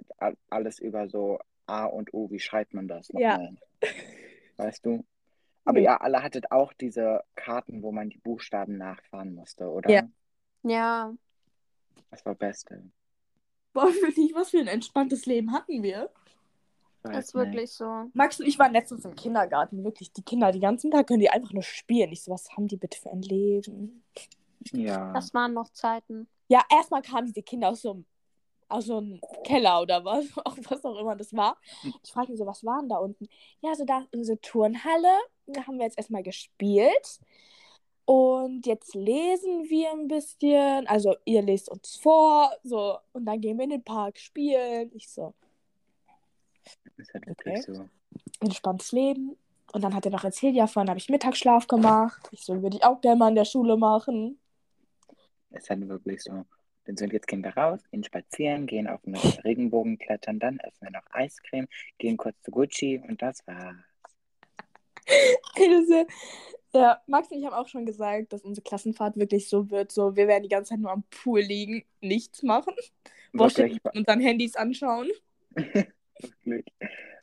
alles 0.50 0.78
über 0.80 1.10
so 1.10 1.39
A 1.65 1.86
und 1.86 2.13
O, 2.13 2.30
wie 2.30 2.39
schreibt 2.39 2.74
man 2.76 2.88
das 2.88 3.10
Ja. 3.10 3.38
nochmal? 3.38 3.58
Weißt 4.58 4.86
du? 4.86 5.04
Aber 5.65 5.80
Nee. 5.80 5.86
ihr 5.86 6.02
alle 6.02 6.22
hattet 6.22 6.52
auch 6.52 6.72
diese 6.74 7.24
Karten, 7.36 7.82
wo 7.82 7.91
man 7.91 8.10
die 8.10 8.19
Buchstaben 8.19 8.78
nachfahren 8.78 9.34
musste, 9.34 9.67
oder? 9.69 9.89
Ja. 9.89 10.08
Ja. 10.63 11.13
Das 12.12 12.24
war 12.26 12.36
Beste. 12.36 12.84
Boah, 13.74 13.88
wirklich, 14.02 14.34
was 14.36 14.52
für 14.52 14.60
ein 14.60 14.67
entspanntes 14.67 15.26
Leben 15.26 15.52
hatten 15.52 15.82
wir. 15.82 16.12
Ich 17.04 17.10
weiß 17.10 17.26
Ist 17.26 17.34
wirklich 17.34 17.72
so. 17.72 18.06
Max 18.14 18.40
und 18.40 18.48
ich 18.48 18.60
waren 18.60 18.74
letztens 18.74 19.06
im 19.06 19.16
Kindergarten. 19.16 19.84
Wirklich, 19.84 20.12
die 20.12 20.22
Kinder, 20.22 20.52
den 20.52 20.62
ganzen 20.62 20.92
Tag 20.92 21.08
können 21.08 21.22
die 21.22 21.30
einfach 21.30 21.54
nur 21.54 21.64
spielen. 21.64 22.12
Ich 22.12 22.24
so, 22.24 22.32
was 22.32 22.52
haben 22.52 22.68
die 22.68 22.78
bitte 22.78 23.00
für 23.00 23.10
ein 23.10 23.22
Leben? 23.22 24.04
Ja. 24.74 25.14
Das 25.14 25.34
waren 25.34 25.54
noch 25.54 25.70
Zeiten. 25.70 26.28
Ja, 26.50 26.64
erstmal 26.70 27.02
kamen 27.02 27.28
diese 27.28 27.44
Kinder 27.44 27.70
aus 27.70 27.82
so 27.82 27.92
einem, 27.92 28.06
aus 28.68 28.86
so 28.86 28.98
einem 28.98 29.22
Keller 29.46 29.82
oder 29.82 30.04
was, 30.04 30.26
auch 30.46 30.58
was 30.70 30.84
auch 30.84 30.98
immer 31.00 31.16
das 31.16 31.34
war. 31.34 31.58
Ich 32.04 32.12
frage 32.12 32.32
mich 32.32 32.40
so, 32.40 32.46
was 32.46 32.66
waren 32.66 32.90
da 32.90 32.98
unten? 32.98 33.30
Ja, 33.62 33.74
so 33.76 33.86
da 33.86 34.06
so 34.22 34.36
Turnhalle. 34.42 35.14
Da 35.48 35.66
haben 35.66 35.78
wir 35.78 35.86
jetzt 35.86 35.98
erstmal 35.98 36.24
gespielt. 36.24 37.20
Und 38.06 38.66
jetzt 38.66 38.96
lesen 38.96 39.70
wir 39.70 39.92
ein 39.92 40.08
bisschen. 40.08 40.88
Also 40.88 41.16
ihr 41.26 41.44
lest 41.44 41.70
uns 41.70 41.96
vor. 41.96 42.52
So, 42.64 42.98
und 43.14 43.26
dann 43.26 43.40
gehen 43.40 43.58
wir 43.58 43.64
in 43.66 43.70
den 43.70 43.84
Park 43.84 44.18
spielen. 44.18 44.92
Ich 44.96 45.10
so, 45.10 45.34
Ist 46.97 47.13
halt 47.13 47.27
wirklich 47.27 47.63
so. 47.63 47.88
entspanntes 48.39 48.91
Leben. 48.91 49.38
Und 49.71 49.84
dann 49.84 49.93
hat 49.93 50.05
er 50.05 50.12
noch 50.12 50.23
erzählt, 50.23 50.55
ja, 50.55 50.67
vorhin 50.67 50.89
habe 50.89 50.99
ich 50.99 51.10
Mittagsschlaf 51.10 51.67
gemacht. 51.67 52.27
Ich 52.32 52.43
so, 52.43 52.62
würde 52.62 52.77
ich 52.77 52.84
auch 52.84 53.01
gerne 53.01 53.19
mal 53.19 53.29
in 53.29 53.36
der 53.36 53.45
Schule 53.45 53.77
machen. 53.77 54.39
Ist 55.51 55.69
halt 55.69 55.88
wirklich 55.88 56.21
so. 56.23 56.45
Dann 56.86 56.97
sind 56.97 57.13
jetzt 57.13 57.27
Kinder 57.27 57.53
raus, 57.53 57.82
gehen 57.91 58.03
spazieren, 58.03 58.65
gehen 58.65 58.88
auf 58.88 58.99
einen 59.05 59.15
Regenbogen 59.15 59.99
klettern, 59.99 60.39
dann 60.39 60.58
essen 60.60 60.82
wir 60.82 60.91
noch 60.91 61.05
Eiscreme, 61.12 61.67
gehen 61.99 62.17
kurz 62.17 62.41
zu 62.41 62.49
Gucci 62.49 62.99
und 63.08 63.21
das 63.21 63.45
war's. 63.45 63.75
Das 65.05 65.55
ist 65.58 66.08
ja, 66.73 67.01
Max 67.08 67.32
und 67.32 67.39
ich 67.39 67.45
haben 67.45 67.53
auch 67.53 67.67
schon 67.67 67.86
gesagt, 67.86 68.32
dass 68.32 68.43
unsere 68.43 68.63
Klassenfahrt 68.63 69.17
wirklich 69.17 69.49
so 69.49 69.69
wird, 69.71 69.91
so 69.91 70.15
wir 70.15 70.27
werden 70.27 70.43
die 70.43 70.49
ganze 70.49 70.69
Zeit 70.69 70.79
nur 70.79 70.91
am 70.91 71.03
Pool 71.10 71.41
liegen, 71.41 71.84
nichts 71.99 72.43
machen, 72.43 72.75
waschen 73.34 73.79
und 73.93 74.08
dann 74.08 74.19
Handys 74.19 74.55
anschauen. 74.55 75.10
wirklich. 76.43 76.73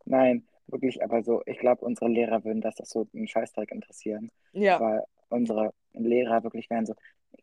Nein, 0.04 0.46
wirklich, 0.66 1.02
aber 1.02 1.22
so, 1.22 1.42
ich 1.46 1.58
glaube, 1.58 1.84
unsere 1.84 2.08
Lehrer 2.10 2.44
würden 2.44 2.60
das 2.60 2.76
doch 2.76 2.86
so 2.86 3.08
einen 3.14 3.28
Scheißdreck 3.28 3.70
interessieren. 3.72 4.30
Ja. 4.52 4.80
weil 4.80 5.04
unsere 5.28 5.72
Lehrer 5.92 6.42
wirklich 6.44 6.70
wären 6.70 6.86
so, 6.86 6.94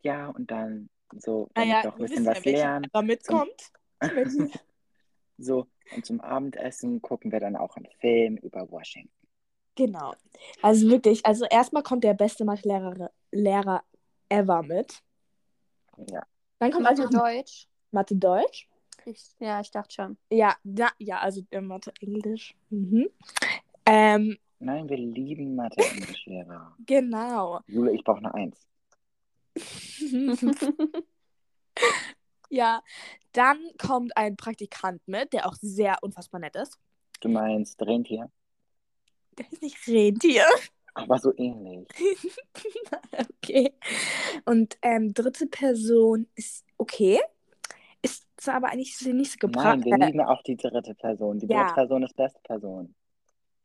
ja, 0.02 0.28
und 0.28 0.50
dann 0.50 0.88
so, 1.16 1.48
wenn 1.54 1.68
Naja, 1.68 1.78
ich 1.78 1.82
doch 1.84 1.94
ein 1.94 1.98
wir 1.98 2.06
bisschen 2.08 2.26
was 2.26 2.44
lernen, 2.44 2.86
Lehrer 2.92 3.02
mitkommt. 3.02 3.72
So, 5.36 5.66
und 5.96 6.06
zum 6.06 6.20
Abendessen 6.20 7.02
gucken 7.02 7.32
wir 7.32 7.40
dann 7.40 7.56
auch 7.56 7.76
einen 7.76 7.88
Film 7.98 8.36
über 8.36 8.70
Washington. 8.70 9.10
genau. 9.74 10.14
Also 10.62 10.88
wirklich, 10.88 11.26
also 11.26 11.44
erstmal 11.50 11.82
kommt 11.82 12.04
der 12.04 12.14
beste 12.14 12.44
Mathelehrer 12.44 13.10
Lehrer 13.32 13.82
ever 14.28 14.62
mit. 14.62 15.02
Ja, 16.08 16.22
Dann 16.60 16.70
kommt 16.70 16.84
Mathe 16.84 17.02
also 17.02 17.18
Deutsch. 17.18 17.66
Mathe 17.90 18.14
Deutsch. 18.14 18.68
Ich, 19.06 19.34
ja, 19.38 19.60
ich 19.60 19.70
dachte 19.70 19.94
schon. 19.94 20.16
Ja, 20.30 20.56
da, 20.64 20.88
ja, 20.98 21.18
also 21.18 21.42
äh, 21.50 21.60
Mathe 21.60 21.92
Englisch. 22.00 22.54
Mhm. 22.70 23.08
Ähm, 23.86 24.38
nein, 24.60 24.88
wir 24.88 24.96
lieben 24.96 25.54
Mathe-Englischlehrer. 25.54 26.74
genau. 26.86 27.60
Jule, 27.66 27.92
ich 27.92 28.02
brauche 28.02 28.18
eine 28.18 28.34
Eins. 28.34 28.66
ja, 32.48 32.82
dann 33.32 33.58
kommt 33.78 34.16
ein 34.16 34.36
Praktikant 34.36 35.06
mit, 35.06 35.32
der 35.32 35.46
auch 35.46 35.54
sehr 35.60 35.98
unfassbar 36.02 36.40
nett 36.40 36.56
ist. 36.56 36.78
Du 37.20 37.28
meinst 37.28 37.80
Rentier? 37.82 38.30
Der 39.38 39.50
ist 39.50 39.62
nicht 39.62 39.86
Rentier. 39.86 40.46
Aber 40.94 41.18
so 41.18 41.32
ähnlich. 41.36 41.88
okay. 43.42 43.74
Und 44.44 44.78
ähm, 44.82 45.12
dritte 45.12 45.46
Person 45.46 46.28
ist 46.36 46.64
okay. 46.78 47.20
Ist 48.44 48.50
zwar 48.50 48.56
aber 48.56 48.68
eigentlich 48.72 49.00
nicht 49.00 49.32
so 49.32 49.38
gebracht. 49.38 49.64
Nein, 49.64 49.84
wir 49.86 49.96
lieben 50.06 50.20
auch 50.20 50.42
die 50.42 50.54
dritte 50.54 50.94
Person. 50.94 51.38
Die 51.38 51.46
Ja. 51.46 51.62
dritte 51.62 51.74
Person 51.76 52.02
ist 52.02 52.14
beste 52.14 52.40
Person. 52.42 52.94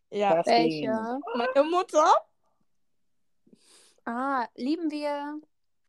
ja. 0.10 0.36
Kerstin. 0.36 0.56
Welche? 0.56 1.20
Meine 1.36 1.70
Mutter. 1.70 2.06
Ah, 4.06 4.48
lieben 4.56 4.90
wir. 4.90 5.42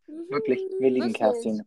Wirklich, 0.08 0.60
wir 0.80 0.90
lieben 0.90 1.06
Wirklich? 1.06 1.18
Kerstin. 1.18 1.62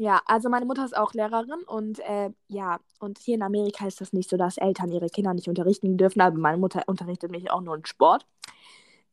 Ja, 0.00 0.20
also 0.26 0.48
meine 0.48 0.66
Mutter 0.66 0.84
ist 0.84 0.96
auch 0.96 1.12
Lehrerin 1.14 1.62
und 1.68 2.00
äh, 2.00 2.30
ja, 2.48 2.80
und 2.98 3.20
hier 3.20 3.36
in 3.36 3.42
Amerika 3.44 3.86
ist 3.86 4.00
das 4.00 4.12
nicht 4.12 4.28
so, 4.28 4.36
dass 4.36 4.56
Eltern 4.58 4.90
ihre 4.90 5.10
Kinder 5.10 5.32
nicht 5.32 5.46
unterrichten 5.46 5.96
dürfen, 5.96 6.22
aber 6.22 6.36
meine 6.36 6.58
Mutter 6.58 6.82
unterrichtet 6.88 7.30
mich 7.30 7.52
auch 7.52 7.60
nur 7.60 7.76
in 7.76 7.84
Sport. 7.86 8.26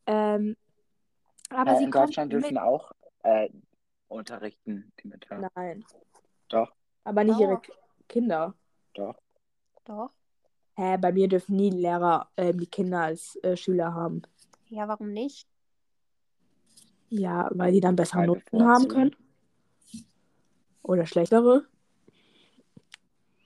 Ähm, 0.07 0.57
aber 1.51 1.73
Äh, 1.73 1.77
sie 1.77 1.83
in 1.83 1.91
Deutschland 1.91 2.33
mit... 2.33 2.41
dürfen 2.41 2.57
auch 2.57 2.91
äh, 3.21 3.49
unterrichten 4.07 4.91
die 5.03 5.10
Mütter. 5.10 5.51
Nein, 5.53 5.86
Doch, 6.49 6.73
aber 7.07 7.23
nicht 7.23 7.35
Doch. 7.35 7.41
ihre 7.41 7.57
K- 7.57 7.73
Kinder. 8.07 8.53
doch. 8.93 9.15
Doch. 9.85 10.11
Hä, 10.75 10.97
bei 10.97 11.11
mir 11.11 11.27
dürfen 11.27 11.55
nie 11.55 11.69
Lehrer 11.71 12.29
ähm, 12.37 12.59
die 12.59 12.67
Kinder 12.67 13.01
als 13.01 13.35
äh, 13.43 13.55
Schüler 13.57 13.93
haben. 13.93 14.21
Ja, 14.67 14.87
warum 14.87 15.11
nicht? 15.11 15.47
Ja, 17.09 17.49
weil 17.51 17.71
die 17.71 17.79
dann 17.79 17.95
bessere 17.95 18.19
Weil 18.19 18.27
Noten 18.27 18.41
bevorzugen. 18.43 18.67
haben 18.67 18.87
können. 18.89 19.15
Oder 20.83 21.05
schlechtere. 21.05 21.65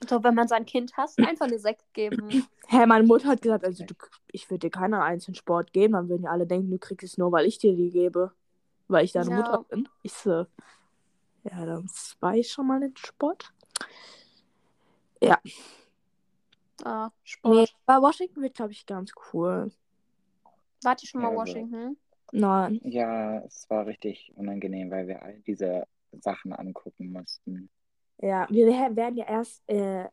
So, 0.08 0.22
wenn 0.24 0.34
man 0.34 0.48
sein 0.48 0.66
Kind 0.66 0.96
hasst, 0.96 1.22
einfach 1.22 1.46
eine 1.46 1.58
Sekt 1.60 1.94
geben. 1.94 2.30
Hä, 2.66 2.86
meine 2.86 3.06
Mutter 3.06 3.28
hat 3.28 3.40
gesagt, 3.42 3.64
also 3.64 3.84
du, 3.84 3.94
ich 4.32 4.50
würde 4.50 4.66
dir 4.66 4.70
keiner 4.70 5.02
einzelnen 5.04 5.36
Sport 5.36 5.72
geben, 5.72 5.92
dann 5.92 6.08
würden 6.08 6.24
ja 6.24 6.30
alle 6.30 6.46
denken, 6.46 6.70
du 6.70 6.78
kriegst 6.78 7.04
es 7.04 7.18
nur, 7.18 7.30
weil 7.30 7.46
ich 7.46 7.58
dir 7.58 7.74
die 7.76 7.90
gebe. 7.90 8.32
Weil 8.88 9.04
ich 9.04 9.12
deine 9.12 9.30
Ja. 9.30 9.36
Mutter 9.36 9.64
bin. 9.68 9.88
Ich 10.02 10.12
so, 10.12 10.46
ja, 11.44 11.64
dann 11.66 11.88
war 12.20 12.34
ich 12.34 12.50
schon 12.50 12.66
mal 12.66 12.80
den 12.80 12.96
Sport. 12.96 13.52
Ah, 16.84 17.10
Nee, 17.10 17.10
Sport. 17.24 17.76
bei 17.86 18.00
Washington 18.00 18.42
wird, 18.42 18.54
glaube 18.54 18.72
ich, 18.72 18.84
ganz 18.86 19.12
cool. 19.32 19.70
Wart 20.82 21.02
ihr 21.02 21.08
schon 21.08 21.20
mal 21.22 21.28
Ja, 21.28 21.32
aber- 21.34 21.42
Washington? 21.42 21.96
Nein. 22.32 22.80
Ja, 22.84 23.38
es 23.44 23.68
war 23.70 23.86
richtig 23.86 24.32
unangenehm, 24.36 24.90
weil 24.90 25.06
wir 25.06 25.22
all 25.22 25.38
diese 25.46 25.86
Sachen 26.20 26.52
angucken 26.52 27.12
mussten. 27.12 27.68
Ja, 28.18 28.46
wir 28.50 28.66
wären 28.96 29.16
ja 29.16 29.26
erst, 29.26 29.62
äh, 29.68 30.06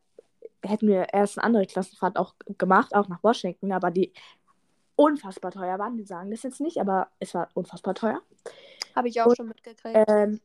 hätten 0.62 0.86
wir 0.88 1.12
erst 1.12 1.38
eine 1.38 1.44
andere 1.44 1.66
Klassenfahrt 1.66 2.16
auch 2.16 2.34
gemacht, 2.58 2.94
auch 2.94 3.08
nach 3.08 3.22
Washington, 3.24 3.72
aber 3.72 3.90
die 3.90 4.12
unfassbar 4.96 5.50
teuer 5.50 5.78
waren. 5.78 5.96
Die 5.96 6.04
sagen 6.04 6.30
das 6.30 6.42
jetzt 6.42 6.60
nicht, 6.60 6.78
aber 6.78 7.10
es 7.18 7.34
war 7.34 7.48
unfassbar 7.54 7.94
teuer. 7.94 8.20
Habe 8.94 9.08
ich 9.08 9.20
auch 9.22 9.26
Und, 9.26 9.36
schon 9.36 9.48
mitgekriegt. 9.48 9.96
Ähm, 10.08 10.40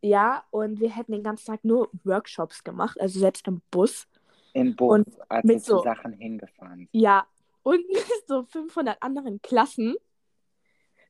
ja, 0.00 0.44
und 0.50 0.80
wir 0.80 0.90
hätten 0.94 1.12
den 1.12 1.22
ganzen 1.22 1.46
Tag 1.46 1.64
nur 1.64 1.90
Workshops 2.04 2.62
gemacht, 2.64 3.00
also 3.00 3.18
selbst 3.18 3.46
im 3.48 3.60
Bus. 3.70 4.06
Im 4.54 4.74
Bus, 4.76 4.90
Und 4.98 5.30
als 5.30 5.44
mit 5.44 5.56
wir 5.56 5.60
zu 5.62 5.76
so- 5.78 5.82
Sachen 5.82 6.12
hingefahren 6.12 6.78
sind. 6.78 6.88
Ja, 6.92 7.26
und 7.62 7.80
mit 7.88 8.26
so 8.28 8.44
500 8.44 9.02
anderen 9.02 9.40
Klassen, 9.42 9.96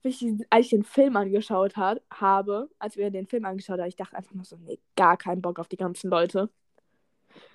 wie 0.03 0.09
ich 0.09 0.25
als 0.51 0.67
ich 0.67 0.71
den 0.71 0.85
Film 0.85 1.17
angeschaut 1.17 1.77
hat, 1.77 2.03
habe, 2.13 2.71
als 2.79 2.97
wir 2.97 3.11
den 3.11 3.27
Film 3.27 3.45
angeschaut 3.45 3.79
haben, 3.81 3.89
ich 3.89 3.97
dachte 3.97 4.17
einfach 4.17 4.35
nur 4.35 4.45
so, 4.45 4.57
nee, 4.57 4.79
gar 4.97 5.17
keinen 5.17 5.43
Bock 5.43 5.59
auf 5.59 5.69
die 5.69 5.77
ganzen 5.77 6.09
Leute. 6.11 6.51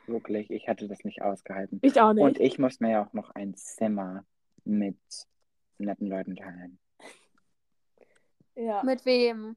Wirklich, 0.07 0.51
ich 0.51 0.67
hatte 0.67 0.87
das 0.87 1.03
nicht 1.03 1.21
ausgehalten. 1.21 1.79
Ich 1.81 1.99
auch 1.99 2.13
nicht. 2.13 2.23
Und 2.23 2.39
ich 2.39 2.59
muss 2.59 2.79
mir 2.79 2.91
ja 2.91 3.05
auch 3.05 3.13
noch 3.13 3.31
ein 3.31 3.55
Zimmer 3.55 4.25
mit 4.65 4.97
netten 5.77 6.07
Leuten 6.07 6.35
teilen. 6.35 6.77
ja, 8.55 8.83
Mit 8.83 9.05
wem? 9.05 9.55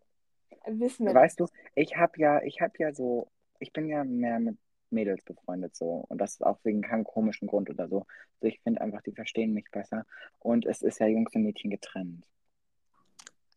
Wissen 0.66 1.06
wir. 1.06 1.14
Weißt 1.14 1.40
du, 1.40 1.46
ich 1.74 1.96
habe 1.96 2.12
ja, 2.18 2.42
ich 2.42 2.60
habe 2.60 2.74
ja 2.78 2.92
so, 2.92 3.30
ich 3.58 3.72
bin 3.72 3.88
ja 3.88 4.04
mehr 4.04 4.40
mit 4.40 4.58
Mädels 4.90 5.24
befreundet 5.24 5.74
so 5.74 6.04
und 6.08 6.18
das 6.18 6.32
ist 6.32 6.42
auch 6.42 6.58
wegen 6.62 6.82
keinem 6.82 7.04
komischen 7.04 7.48
Grund 7.48 7.70
oder 7.70 7.88
so. 7.88 8.06
Also 8.34 8.48
ich 8.54 8.60
finde 8.60 8.80
einfach, 8.80 9.02
die 9.02 9.12
verstehen 9.12 9.52
mich 9.52 9.70
besser 9.70 10.04
und 10.38 10.66
es 10.66 10.82
ist 10.82 11.00
ja 11.00 11.06
Jungs 11.06 11.34
und 11.34 11.42
Mädchen 11.42 11.70
getrennt, 11.70 12.26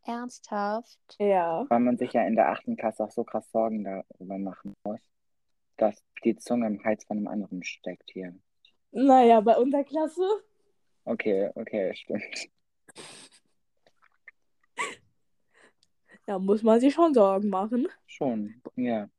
Ernsthaft? 0.05 0.97
Ja. 1.19 1.65
weil 1.69 1.79
man 1.79 1.97
sich 1.97 2.13
ja 2.13 2.25
in 2.25 2.35
der 2.35 2.49
achten 2.49 2.77
Klasse 2.77 3.03
auch 3.03 3.11
so 3.11 3.23
krass 3.23 3.49
Sorgen 3.51 3.83
darüber 3.83 4.37
machen 4.37 4.75
muss, 4.83 4.99
dass 5.77 6.03
die 6.23 6.35
Zunge 6.35 6.67
im 6.67 6.83
Hals 6.83 7.05
von 7.05 7.17
einem 7.17 7.27
anderen 7.27 7.63
steckt 7.63 8.09
hier. 8.11 8.33
Naja, 8.91 9.39
bei 9.41 9.55
unserer 9.57 9.83
Klasse. 9.83 10.23
Okay, 11.05 11.49
okay, 11.55 11.93
stimmt. 11.95 12.49
Da 16.29 16.37
muss 16.37 16.61
man 16.61 16.79
sich 16.79 16.93
schon 16.93 17.15
Sorgen 17.15 17.49
machen. 17.49 17.87
Schon, 18.05 18.61
ja, 18.75 19.09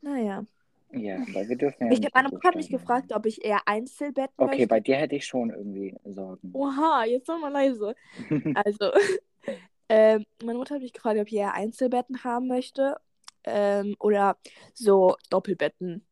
Naja. 0.00 0.44
ja, 0.92 1.16
weil 1.32 1.48
wir 1.48 1.56
dürfen 1.56 1.86
ja 1.88 1.92
Ich, 1.92 1.98
nicht 1.98 2.14
meine 2.14 2.28
Mutter 2.28 2.46
hat 2.48 2.54
mich 2.54 2.68
gefragt, 2.68 3.12
ob 3.12 3.26
ich 3.26 3.44
eher 3.44 3.66
Einzelbetten 3.66 4.34
Okay, 4.36 4.50
möchte. 4.50 4.66
bei 4.68 4.78
dir 4.78 4.94
hätte 4.94 5.16
ich 5.16 5.26
schon 5.26 5.50
irgendwie 5.50 5.96
Sorgen. 6.04 6.50
Oha, 6.52 7.04
jetzt 7.06 7.26
noch 7.26 7.40
mal 7.40 7.48
leise. 7.50 7.96
Also, 8.54 8.92
ähm, 9.88 10.24
meine 10.44 10.58
Mutter 10.58 10.76
hat 10.76 10.82
mich 10.82 10.92
gefragt, 10.92 11.18
ob 11.18 11.26
ich 11.26 11.34
eher 11.34 11.54
Einzelbetten 11.54 12.22
haben 12.22 12.46
möchte 12.46 12.98
ähm, 13.42 13.96
oder 13.98 14.36
so 14.74 15.16
Doppelbetten. 15.28 16.06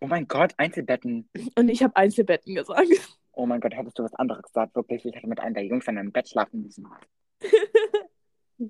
Oh 0.00 0.08
mein 0.08 0.26
Gott, 0.26 0.52
Einzelbetten. 0.56 1.28
Und 1.56 1.68
ich 1.68 1.80
habe 1.84 1.94
Einzelbetten 1.94 2.56
gesagt. 2.56 2.88
Oh 3.32 3.46
mein 3.46 3.60
Gott, 3.60 3.72
hättest 3.76 3.96
du 4.00 4.02
was 4.02 4.14
anderes 4.14 4.42
gesagt? 4.42 4.74
Wirklich, 4.74 5.04
ich 5.04 5.14
hätte 5.14 5.28
mit 5.28 5.38
einem 5.38 5.54
der 5.54 5.64
Jungs 5.64 5.86
in 5.86 5.96
einem 5.96 6.10
Bett 6.10 6.28
schlafen 6.28 6.62
müssen. 6.64 6.88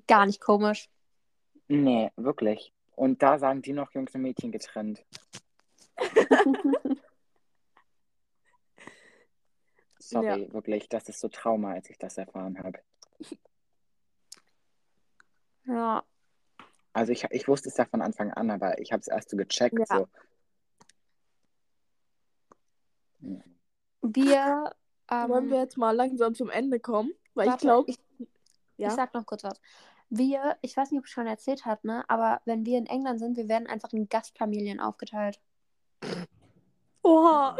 Gar 0.07 0.25
nicht 0.25 0.39
komisch. 0.41 0.89
Nee, 1.67 2.11
wirklich. 2.15 2.73
Und 2.95 3.21
da 3.21 3.39
sagen 3.39 3.61
die 3.61 3.73
noch 3.73 3.93
Jungs 3.93 4.13
und 4.15 4.21
Mädchen 4.21 4.51
getrennt. 4.51 5.05
Sorry, 9.99 10.51
wirklich, 10.51 10.89
das 10.89 11.07
ist 11.07 11.19
so 11.19 11.27
Trauma, 11.27 11.73
als 11.73 11.89
ich 11.89 11.97
das 11.99 12.17
erfahren 12.17 12.57
habe. 12.57 12.79
ja. 15.65 16.03
Also 16.93 17.11
ich, 17.11 17.25
ich 17.25 17.47
wusste 17.47 17.69
es 17.69 17.77
ja 17.77 17.85
von 17.85 18.01
Anfang 18.01 18.31
an, 18.31 18.49
aber 18.49 18.79
ich 18.79 18.91
habe 18.91 19.01
es 19.01 19.07
erst 19.07 19.29
so 19.29 19.37
gecheckt. 19.37 19.77
Ja. 19.77 19.85
So. 19.85 20.07
Ja. 23.21 23.43
Wir. 24.01 24.71
Ähm, 25.11 25.29
Wollen 25.29 25.49
wir 25.49 25.59
jetzt 25.59 25.77
mal 25.77 25.95
langsam 25.95 26.35
zum 26.35 26.49
Ende 26.49 26.79
kommen? 26.79 27.11
Weil 27.33 27.47
warte, 27.47 27.57
ich 27.57 27.61
glaube, 27.61 27.91
ich, 27.91 27.98
ja. 28.79 28.87
ich 28.89 28.93
sag 28.95 29.13
noch 29.13 29.25
kurz 29.25 29.43
was. 29.43 29.59
Wir, 30.09 30.57
ich 30.61 30.75
weiß 30.75 30.91
nicht, 30.91 30.99
ob 30.99 31.05
ich 31.05 31.11
schon 31.11 31.27
erzählt 31.27 31.65
habe, 31.65 31.85
ne? 31.85 32.03
Aber 32.09 32.41
wenn 32.45 32.65
wir 32.65 32.77
in 32.77 32.87
England 32.87 33.19
sind, 33.19 33.37
wir 33.37 33.47
werden 33.47 33.67
einfach 33.67 33.93
in 33.93 34.09
Gastfamilien 34.09 34.79
aufgeteilt. 34.79 35.39
Oha. 37.03 37.57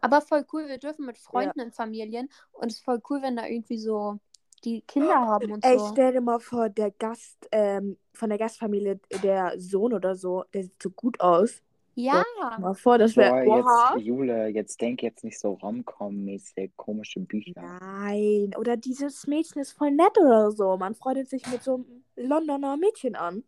Aber 0.00 0.20
voll 0.20 0.44
cool, 0.52 0.66
wir 0.66 0.78
dürfen 0.78 1.06
mit 1.06 1.16
Freunden 1.16 1.60
in 1.60 1.70
Familien 1.70 2.28
und 2.52 2.72
es 2.72 2.78
ist 2.78 2.84
voll 2.84 3.00
cool, 3.08 3.22
wenn 3.22 3.36
da 3.36 3.46
irgendwie 3.46 3.78
so 3.78 4.18
die 4.64 4.82
Kinder 4.82 5.14
haben 5.14 5.52
und 5.52 5.64
Ey, 5.64 5.78
so. 5.78 5.90
stell 5.92 6.12
dir 6.12 6.20
mal 6.20 6.40
vor, 6.40 6.68
der 6.68 6.90
Gast 6.90 7.48
ähm, 7.52 7.96
von 8.12 8.28
der 8.28 8.38
Gastfamilie, 8.38 9.00
der 9.22 9.58
Sohn 9.58 9.92
oder 9.92 10.16
so, 10.16 10.44
der 10.52 10.64
sieht 10.64 10.82
so 10.82 10.90
gut 10.90 11.20
aus. 11.20 11.62
Ja, 11.94 12.24
Mal 12.58 12.74
vor, 12.74 12.96
das 12.98 13.16
wäre. 13.16 13.44
Jetzt, 13.44 14.06
Jule, 14.06 14.48
jetzt 14.48 14.80
denk 14.80 15.02
jetzt 15.02 15.24
nicht 15.24 15.38
so 15.38 15.52
Rom-Com-mäßig 15.52 16.72
komische 16.76 17.20
Bücher. 17.20 17.52
Nein, 17.60 18.52
oder 18.56 18.76
dieses 18.76 19.26
Mädchen 19.26 19.60
ist 19.60 19.72
voll 19.72 19.90
nett 19.90 20.16
oder 20.18 20.50
so. 20.52 20.76
Man 20.78 20.94
freundet 20.94 21.28
sich 21.28 21.46
mit 21.50 21.62
so 21.62 21.74
einem 21.74 22.04
Londoner 22.16 22.76
Mädchen 22.76 23.14
an. 23.14 23.44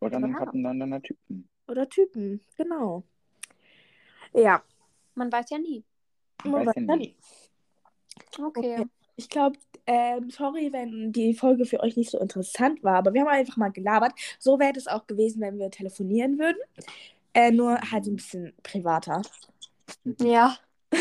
Oder 0.00 0.16
einem 0.16 0.32
Ja. 0.32 0.40
Hottenlandener 0.40 1.02
Typen. 1.02 1.48
Oder 1.68 1.88
Typen, 1.88 2.40
genau. 2.56 3.02
Ja, 4.32 4.62
man 5.14 5.30
weiß 5.30 5.50
ja 5.50 5.58
nie. 5.58 5.84
Man 6.44 6.66
weiß 6.66 6.74
ja 6.76 6.96
nie. 6.96 7.16
Okay. 8.38 8.80
Okay. 8.80 8.86
ich 9.16 9.28
glaube, 9.28 9.58
ähm, 9.86 10.30
sorry, 10.30 10.72
wenn 10.72 11.12
die 11.12 11.34
Folge 11.34 11.66
für 11.66 11.80
euch 11.80 11.96
nicht 11.96 12.10
so 12.10 12.18
interessant 12.18 12.82
war, 12.82 12.96
aber 12.96 13.14
wir 13.14 13.22
haben 13.22 13.28
einfach 13.28 13.56
mal 13.56 13.70
gelabert. 13.70 14.12
So 14.38 14.58
wäre 14.58 14.76
es 14.76 14.86
auch 14.86 15.06
gewesen, 15.06 15.40
wenn 15.40 15.58
wir 15.58 15.70
telefonieren 15.70 16.38
würden. 16.38 16.58
Äh, 17.34 17.50
nur 17.50 17.78
halt 17.90 18.04
so 18.04 18.12
ein 18.12 18.16
bisschen 18.16 18.54
privater. 18.62 19.22
Ja. 20.18 20.56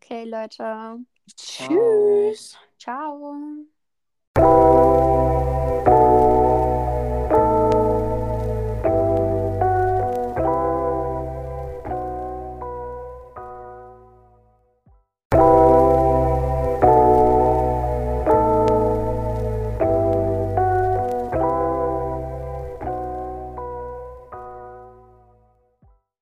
Okay, 0.02 0.24
Leute. 0.24 0.98
Tschüss. 1.36 2.58
Ciao. 2.82 3.71